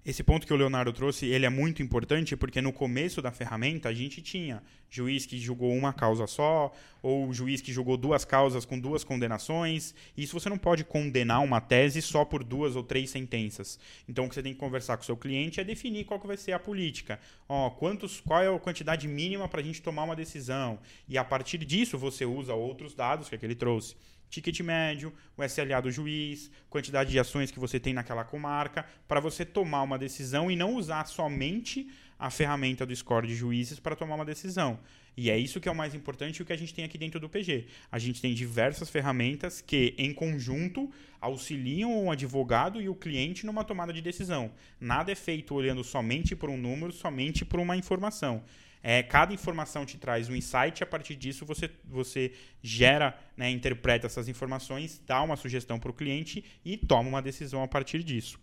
esse 0.05 0.23
ponto 0.23 0.47
que 0.47 0.52
o 0.52 0.57
Leonardo 0.57 0.93
trouxe, 0.93 1.26
ele 1.26 1.45
é 1.45 1.50
muito 1.50 1.83
importante 1.83 2.37
porque 2.37 2.62
no 2.62 2.72
começo 2.72 3.20
da 3.20 3.31
ferramenta 3.31 3.88
a 3.88 3.92
gente 3.92 4.22
tinha 4.22 4.62
juiz 4.88 5.27
que 5.27 5.38
julgou 5.38 5.70
uma 5.75 5.92
causa 5.92 6.27
só, 6.27 6.72
ou 7.03 7.31
juiz 7.33 7.61
que 7.61 7.72
julgou 7.72 7.96
duas 7.96 8.25
causas 8.25 8.64
com 8.64 8.79
duas 8.79 9.05
condenações. 9.05 9.94
Isso 10.16 10.38
você 10.38 10.49
não 10.49 10.57
pode 10.57 10.83
condenar 10.83 11.42
uma 11.42 11.61
tese 11.61 12.01
só 12.01 12.25
por 12.25 12.42
duas 12.42 12.75
ou 12.75 12.83
três 12.83 13.11
sentenças. 13.11 13.79
Então 14.09 14.25
o 14.25 14.29
que 14.29 14.35
você 14.35 14.42
tem 14.42 14.55
que 14.55 14.59
conversar 14.59 14.96
com 14.96 15.03
o 15.03 15.07
seu 15.07 15.16
cliente 15.16 15.61
é 15.61 15.64
definir 15.64 16.05
qual 16.05 16.18
que 16.18 16.27
vai 16.27 16.37
ser 16.37 16.53
a 16.53 16.59
política. 16.59 17.20
Ó, 17.46 17.68
quantos, 17.70 18.20
qual 18.20 18.42
é 18.42 18.49
a 18.49 18.59
quantidade 18.59 19.07
mínima 19.07 19.46
para 19.46 19.61
a 19.61 19.64
gente 19.64 19.83
tomar 19.83 20.05
uma 20.05 20.16
decisão. 20.16 20.79
E 21.07 21.18
a 21.18 21.25
partir 21.25 21.59
disso 21.59 21.99
você 21.99 22.25
usa 22.25 22.55
outros 22.55 22.94
dados 22.94 23.29
que, 23.29 23.35
é 23.35 23.38
que 23.38 23.44
ele 23.44 23.55
trouxe 23.55 23.94
ticket 24.29 24.61
médio, 24.61 25.12
o 25.37 25.45
SLA 25.45 25.81
do 25.81 25.91
juiz, 25.91 26.51
quantidade 26.69 27.11
de 27.11 27.19
ações 27.19 27.51
que 27.51 27.59
você 27.59 27.79
tem 27.81 27.95
naquela 27.95 28.25
comarca, 28.25 28.85
para 29.07 29.21
você 29.21 29.45
tomar 29.45 29.83
uma 29.83 29.99
decisão 29.99 30.51
e 30.51 30.57
não 30.57 30.75
usar 30.75 31.07
somente 31.07 31.88
a 32.19 32.31
ferramenta 32.31 32.85
do 32.85 32.95
score 32.95 33.27
de 33.27 33.35
juízes 33.35 33.79
para 33.79 33.95
tomar 33.95 34.17
uma 34.17 34.25
decisão. 34.25 34.81
E 35.17 35.31
é 35.31 35.37
isso 35.37 35.61
que 35.61 35.69
é 35.69 35.73
o 35.73 35.75
mais 35.75 35.95
importante 35.95 36.38
e 36.38 36.43
o 36.43 36.45
que 36.45 36.53
a 36.53 36.57
gente 36.57 36.73
tem 36.73 36.85
aqui 36.85 36.97
dentro 36.97 37.19
do 37.19 37.29
PG. 37.29 37.67
A 37.91 37.99
gente 37.99 38.21
tem 38.21 38.33
diversas 38.35 38.88
ferramentas 38.88 39.61
que, 39.61 39.95
em 39.99 40.14
conjunto, 40.14 40.91
auxiliam 41.21 42.05
o 42.05 42.11
advogado 42.11 42.81
e 42.81 42.88
o 42.88 42.95
cliente 42.95 43.45
numa 43.45 43.64
tomada 43.64 43.93
de 43.93 44.01
decisão. 44.01 44.53
Nada 44.81 45.11
é 45.11 45.17
feito 45.17 45.55
olhando 45.55 45.83
somente 45.83 46.37
por 46.37 46.49
um 46.49 46.57
número, 46.57 46.93
somente 46.93 47.45
por 47.45 47.59
uma 47.59 47.77
informação. 47.77 48.45
É, 48.83 49.03
cada 49.03 49.33
informação 49.33 49.85
te 49.85 49.99
traz 49.99 50.29
um 50.29 50.35
insight, 50.35 50.83
a 50.83 50.87
partir 50.87 51.17
disso 51.17 51.45
você, 51.45 51.71
você 51.85 52.33
gera, 52.62 53.19
né, 53.37 53.51
interpreta 53.51 54.07
essas 54.07 54.29
informações, 54.29 55.01
dá 55.07 55.23
uma 55.23 55.37
sugestão 55.37 55.79
para 55.79 55.91
o 55.91 55.95
cliente 55.95 56.45
e 56.64 56.77
toma 56.77 57.09
uma 57.09 57.23
decisão 57.23 57.62
a 57.62 57.69
partir 57.69 58.03
disso. 58.03 58.38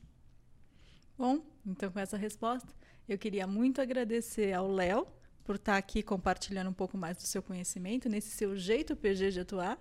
Bom, 1.18 1.42
então 1.66 1.90
com 1.92 2.00
essa 2.00 2.18
resposta, 2.18 2.68
eu 3.08 3.18
queria 3.18 3.48
muito 3.48 3.82
agradecer 3.82 4.54
ao 4.54 4.70
Léo 4.70 5.08
por 5.44 5.56
estar 5.56 5.78
aqui 5.78 6.02
compartilhando 6.02 6.70
um 6.70 6.74
pouco 6.74 6.98
mais 6.98 7.16
do 7.16 7.24
seu 7.24 7.42
conhecimento, 7.42 8.10
nesse 8.10 8.32
seu 8.32 8.58
jeito 8.58 8.96
PG 8.96 9.32
de 9.32 9.40
atuar. 9.42 9.80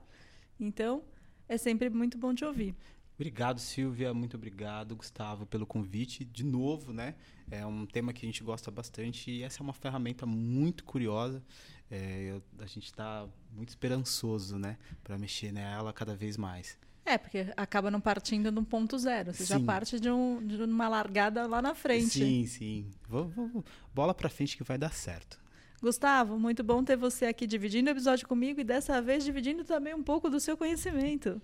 Então, 0.61 1.03
é 1.49 1.57
sempre 1.57 1.88
muito 1.88 2.19
bom 2.19 2.35
te 2.35 2.45
ouvir. 2.45 2.75
Obrigado, 3.14 3.61
Silvia. 3.61 4.12
Muito 4.12 4.37
obrigado, 4.37 4.96
Gustavo, 4.96 5.46
pelo 5.46 5.64
convite. 5.64 6.24
De 6.24 6.44
novo, 6.44 6.92
né? 6.92 7.14
É 7.50 7.64
um 7.64 7.87
tema 7.87 8.12
que 8.12 8.27
a 8.27 8.29
gente 8.29 8.42
gosta 8.42 8.70
bastante 8.70 9.31
e 9.31 9.42
essa 9.42 9.61
é 9.61 9.62
uma 9.62 9.72
ferramenta 9.72 10.27
muito 10.27 10.85
curiosa. 10.85 11.42
É, 11.90 12.33
eu, 12.33 12.42
a 12.59 12.66
gente 12.66 12.87
está 12.87 13.27
muito 13.53 13.68
esperançoso, 13.68 14.59
né? 14.59 14.77
Para 15.03 15.16
mexer 15.16 15.53
nela 15.53 15.92
cada 15.92 16.16
vez 16.16 16.37
mais. 16.37 16.77
É, 17.07 17.18
porque 17.18 17.46
acaba 17.57 17.90
não 17.90 18.00
partindo 18.00 18.50
de 18.50 18.59
um 18.59 18.64
ponto 18.64 18.98
zero. 18.98 19.33
Você 19.33 19.44
sim. 19.44 19.53
já 19.53 19.61
parte 19.61 20.00
de, 20.00 20.11
um, 20.11 20.44
de, 20.44 20.62
uma 20.62 20.88
largada 20.88 21.46
lá 21.46 21.61
na 21.61 21.74
frente. 21.74 22.18
Sim, 22.18 22.46
sim. 22.46 22.90
Vou, 23.09 23.29
vou, 23.29 23.64
bola 23.94 24.14
para 24.14 24.29
frente 24.29 24.57
que 24.57 24.64
vai 24.64 24.79
dar 24.79 24.92
certo. 24.92 25.38
Gustavo, 25.81 26.38
muito 26.38 26.64
bom 26.64 26.83
ter 26.83 26.96
você 26.96 27.27
aqui 27.27 27.46
dividindo 27.46 27.90
o 27.90 27.92
episódio 27.92 28.27
comigo 28.27 28.59
e 28.59 28.64
dessa 28.64 29.03
vez 29.03 29.22
dividindo 29.22 29.64
também 29.64 29.94
um 29.94 30.03
pouco 30.03 30.31
do 30.31 30.40
seu 30.40 30.57
conhecimento. 30.57 31.40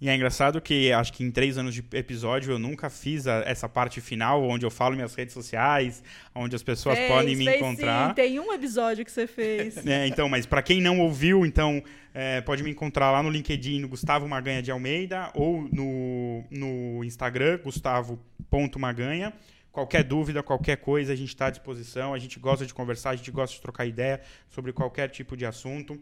E 0.00 0.08
é 0.08 0.14
engraçado 0.14 0.60
que 0.60 0.92
acho 0.92 1.12
que 1.12 1.24
em 1.24 1.30
três 1.30 1.58
anos 1.58 1.74
de 1.74 1.84
episódio 1.92 2.52
eu 2.52 2.58
nunca 2.58 2.88
fiz 2.88 3.26
a, 3.26 3.42
essa 3.44 3.68
parte 3.68 4.00
final, 4.00 4.44
onde 4.44 4.64
eu 4.64 4.70
falo 4.70 4.94
minhas 4.94 5.14
redes 5.14 5.34
sociais, 5.34 6.02
onde 6.32 6.54
as 6.54 6.62
pessoas 6.62 6.96
fez, 6.96 7.10
podem 7.10 7.34
me 7.34 7.56
encontrar. 7.56 8.10
Sim, 8.10 8.14
tem 8.14 8.38
um 8.38 8.52
episódio 8.52 9.04
que 9.04 9.10
você 9.10 9.26
fez. 9.26 9.76
é, 9.84 10.06
então, 10.06 10.28
mas 10.28 10.46
para 10.46 10.62
quem 10.62 10.80
não 10.80 11.00
ouviu, 11.00 11.44
então 11.44 11.82
é, 12.14 12.40
pode 12.40 12.62
me 12.62 12.70
encontrar 12.70 13.10
lá 13.10 13.22
no 13.24 13.30
LinkedIn, 13.30 13.80
no 13.80 13.88
Gustavo 13.88 14.28
Maganha 14.28 14.62
de 14.62 14.70
Almeida, 14.70 15.32
ou 15.34 15.68
no, 15.72 16.44
no 16.48 17.02
Instagram, 17.04 17.58
gustavo.maganha. 17.64 19.32
Qualquer 19.72 20.04
dúvida, 20.04 20.42
qualquer 20.42 20.76
coisa, 20.76 21.12
a 21.12 21.16
gente 21.16 21.28
está 21.28 21.46
à 21.46 21.50
disposição. 21.50 22.14
A 22.14 22.18
gente 22.18 22.38
gosta 22.38 22.64
de 22.64 22.72
conversar, 22.72 23.10
a 23.10 23.16
gente 23.16 23.30
gosta 23.30 23.56
de 23.56 23.62
trocar 23.62 23.84
ideia 23.84 24.20
sobre 24.48 24.72
qualquer 24.72 25.08
tipo 25.10 25.36
de 25.36 25.44
assunto. 25.44 26.00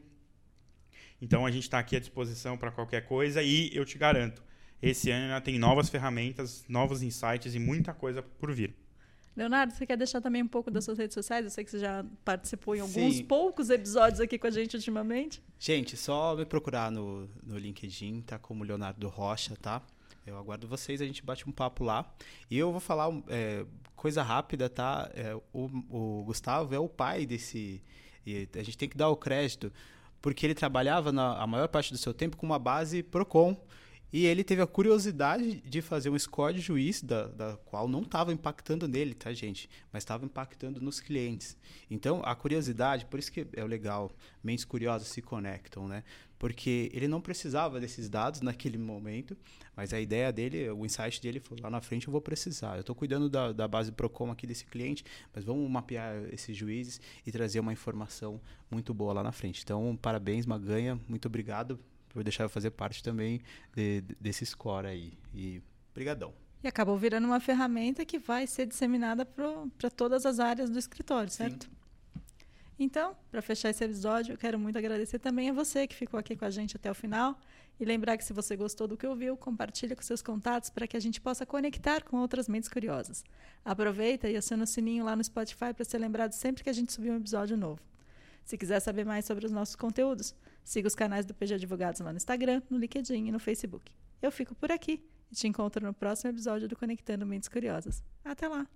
Então 1.20 1.46
a 1.46 1.50
gente 1.50 1.64
está 1.64 1.79
aqui 1.79 1.96
à 1.96 2.00
disposição 2.00 2.57
para 2.57 2.70
qualquer 2.70 3.07
coisa 3.07 3.42
e 3.42 3.70
eu 3.74 3.85
te 3.85 3.96
garanto, 3.96 4.42
esse 4.83 5.11
ano 5.11 5.24
ainda 5.24 5.40
tem 5.40 5.59
novas 5.59 5.88
ferramentas, 5.88 6.64
novos 6.68 7.02
insights 7.02 7.55
e 7.55 7.59
muita 7.59 7.94
coisa 7.94 8.22
por 8.22 8.52
vir. 8.52 8.74
Leonardo, 9.37 9.72
você 9.74 9.85
quer 9.85 9.98
deixar 9.98 10.20
também 10.20 10.42
um 10.42 10.48
pouco 10.48 10.70
das 10.70 10.85
suas 10.85 10.96
redes 10.96 11.12
sociais? 11.12 11.44
Eu 11.44 11.50
sei 11.50 11.62
que 11.62 11.70
você 11.70 11.79
já 11.79 12.05
participou 12.24 12.74
em 12.74 12.81
alguns 12.81 13.16
Sim. 13.16 13.24
poucos 13.24 13.68
episódios 13.68 14.18
aqui 14.18 14.38
com 14.38 14.46
a 14.46 14.50
gente 14.50 14.76
ultimamente. 14.76 15.42
Gente, 15.59 15.94
só 15.94 16.35
me 16.35 16.46
procurar 16.46 16.90
no, 16.90 17.29
no 17.42 17.59
LinkedIn, 17.59 18.22
tá 18.22 18.38
como 18.38 18.64
Leonardo 18.64 19.07
Rocha, 19.09 19.55
tá? 19.61 19.83
Eu 20.26 20.38
aguardo 20.38 20.66
vocês, 20.66 21.02
a 21.02 21.05
gente 21.05 21.22
bate 21.22 21.48
um 21.48 21.52
papo 21.52 21.85
lá. 21.85 22.11
E 22.50 22.57
eu 22.57 22.72
vou 22.72 22.81
falar 22.81 23.11
é, 23.29 23.66
coisa 23.94 24.22
rápida, 24.22 24.70
tá? 24.70 25.11
É, 25.14 25.35
o, 25.52 25.70
o 25.90 26.24
Gustavo 26.24 26.74
é 26.74 26.79
o 26.79 26.88
pai 26.88 27.26
desse. 27.26 27.83
a 28.55 28.62
gente 28.62 28.79
tem 28.79 28.88
que 28.88 28.96
dar 28.96 29.11
o 29.11 29.16
crédito 29.16 29.70
porque 30.26 30.44
ele 30.44 30.56
trabalhava 30.56 31.12
na, 31.12 31.40
a 31.40 31.46
maior 31.46 31.68
parte 31.68 31.92
do 31.92 31.98
seu 31.98 32.12
tempo 32.12 32.36
com 32.36 32.44
uma 32.44 32.58
base 32.58 33.00
Procon. 33.00 33.56
E 34.12 34.25
ele 34.25 34.45
teve 34.45 34.62
a 34.62 34.66
curiosidade 34.66 35.61
de 35.61 35.83
fazer 35.83 36.11
um 36.11 36.19
score 36.19 36.55
de 36.55 36.61
juiz, 36.61 37.03
da, 37.03 37.27
da 37.27 37.57
qual 37.64 37.88
não 37.88 38.03
estava 38.03 38.33
impactando 38.33 38.87
nele, 38.87 39.14
tá, 39.14 39.33
gente? 39.33 39.69
Mas 39.92 40.03
estava 40.03 40.25
impactando 40.25 40.81
nos 40.81 41.01
clientes. 41.01 41.57
Então, 41.90 42.23
a 42.25 42.35
curiosidade, 42.35 43.05
por 43.07 43.19
isso 43.19 43.33
que 43.33 43.47
é 43.53 43.64
legal, 43.64 44.12
mentes 44.42 44.64
curiosas 44.64 45.09
se 45.09 45.21
conectam, 45.21 45.88
né? 45.88 46.05
Porque 46.38 46.90
ele 46.95 47.09
não 47.09 47.21
precisava 47.21 47.81
desses 47.81 48.09
dados 48.09 48.40
naquele 48.42 48.79
momento, 48.79 49.37
mas 49.75 49.92
a 49.92 50.01
ideia 50.01 50.33
dele, 50.33 50.71
o 50.71 50.87
insight 50.87 51.21
dele 51.21 51.40
foi 51.40 51.59
lá 51.61 51.69
na 51.69 51.81
frente 51.81 52.07
eu 52.07 52.12
vou 52.12 52.21
precisar. 52.21 52.77
Eu 52.77 52.81
estou 52.81 52.95
cuidando 52.95 53.29
da, 53.29 53.53
da 53.53 53.66
base 53.66 53.90
Procom 53.90 54.31
aqui 54.31 54.47
desse 54.47 54.66
cliente, 54.66 55.05
mas 55.35 55.45
vamos 55.45 55.69
mapear 55.69 56.23
esses 56.33 56.57
juízes 56.57 57.01
e 57.27 57.33
trazer 57.33 57.59
uma 57.59 57.73
informação 57.73 58.40
muito 58.71 58.95
boa 58.95 59.12
lá 59.14 59.23
na 59.23 59.33
frente. 59.33 59.62
Então, 59.64 59.99
parabéns, 60.01 60.47
Maganha, 60.47 61.01
muito 61.09 61.27
obrigado 61.27 61.79
por 62.16 62.24
deixar 62.24 62.44
eu 62.44 62.48
fazer 62.48 62.70
parte 62.70 63.02
também 63.02 63.42
de, 63.74 64.00
de, 64.00 64.16
desse 64.18 64.46
score 64.46 64.87
aí. 64.87 65.12
E 65.35 65.61
brigadão. 65.94 66.33
E 66.64 66.66
acabou 66.66 66.96
virando 66.96 67.26
uma 67.26 67.40
ferramenta 67.40 68.07
que 68.07 68.18
vai 68.18 68.46
ser 68.46 68.64
disseminada 68.64 69.26
para 69.26 69.90
todas 69.90 70.24
as 70.24 70.40
áreas 70.40 70.70
do 70.70 70.79
escritório, 70.79 71.31
certo? 71.31 71.66
Sim. 71.66 71.70
Então, 72.79 73.14
para 73.31 73.42
fechar 73.42 73.68
esse 73.68 73.85
episódio, 73.85 74.33
eu 74.33 74.38
quero 74.38 74.59
muito 74.59 74.79
agradecer 74.79 75.18
também 75.18 75.50
a 75.50 75.52
você 75.52 75.87
que 75.87 75.94
ficou 75.94 76.18
aqui 76.18 76.35
com 76.35 76.46
a 76.46 76.50
gente 76.50 76.74
até 76.74 76.90
o 76.90 76.94
final. 76.94 77.38
E 77.79 77.85
lembrar 77.85 78.16
que 78.16 78.24
se 78.24 78.33
você 78.33 78.57
gostou 78.57 78.88
do 78.88 78.96
que 78.96 79.07
ouviu, 79.07 79.37
compartilhe 79.37 79.94
com 79.94 80.00
seus 80.00 80.22
contatos 80.22 80.70
para 80.70 80.87
que 80.87 80.96
a 80.96 81.00
gente 81.00 81.20
possa 81.20 81.44
conectar 81.44 82.02
com 82.02 82.16
outras 82.16 82.48
mentes 82.48 82.70
curiosas. 82.70 83.22
Aproveita 83.62 84.26
e 84.31 84.37
aciona 84.38 84.64
o 84.64 84.66
sininho 84.66 85.05
lá 85.05 85.14
no 85.14 85.22
Spotify 85.22 85.74
para 85.74 85.85
ser 85.85 85.98
lembrado 85.98 86.33
sempre 86.33 86.64
que 86.64 86.70
a 86.70 86.72
gente 86.72 86.94
subir 86.94 87.11
um 87.11 87.16
episódio 87.16 87.59
novo. 87.59 87.81
Se 88.42 88.57
quiser 88.57 88.81
saber 88.81 89.05
mais 89.05 89.24
sobre 89.24 89.44
os 89.44 89.52
nossos 89.52 89.76
conteúdos, 89.76 90.35
Siga 90.66 90.88
os 90.88 90.96
canais 90.96 91.24
do 91.24 91.33
PG 91.33 91.55
Advogados 91.55 92.00
lá 92.00 92.11
no 92.11 92.16
Instagram, 92.16 92.61
no 92.68 92.76
LinkedIn 92.76 93.29
e 93.29 93.31
no 93.31 93.38
Facebook. 93.38 93.92
Eu 94.20 94.33
fico 94.33 94.52
por 94.52 94.72
aqui 94.72 95.00
e 95.31 95.35
te 95.37 95.46
encontro 95.46 95.87
no 95.87 95.94
próximo 95.94 96.33
episódio 96.33 96.66
do 96.66 96.74
Conectando 96.74 97.24
Mentes 97.24 97.48
Curiosas. 97.48 98.02
Até 98.24 98.48
lá! 98.48 98.66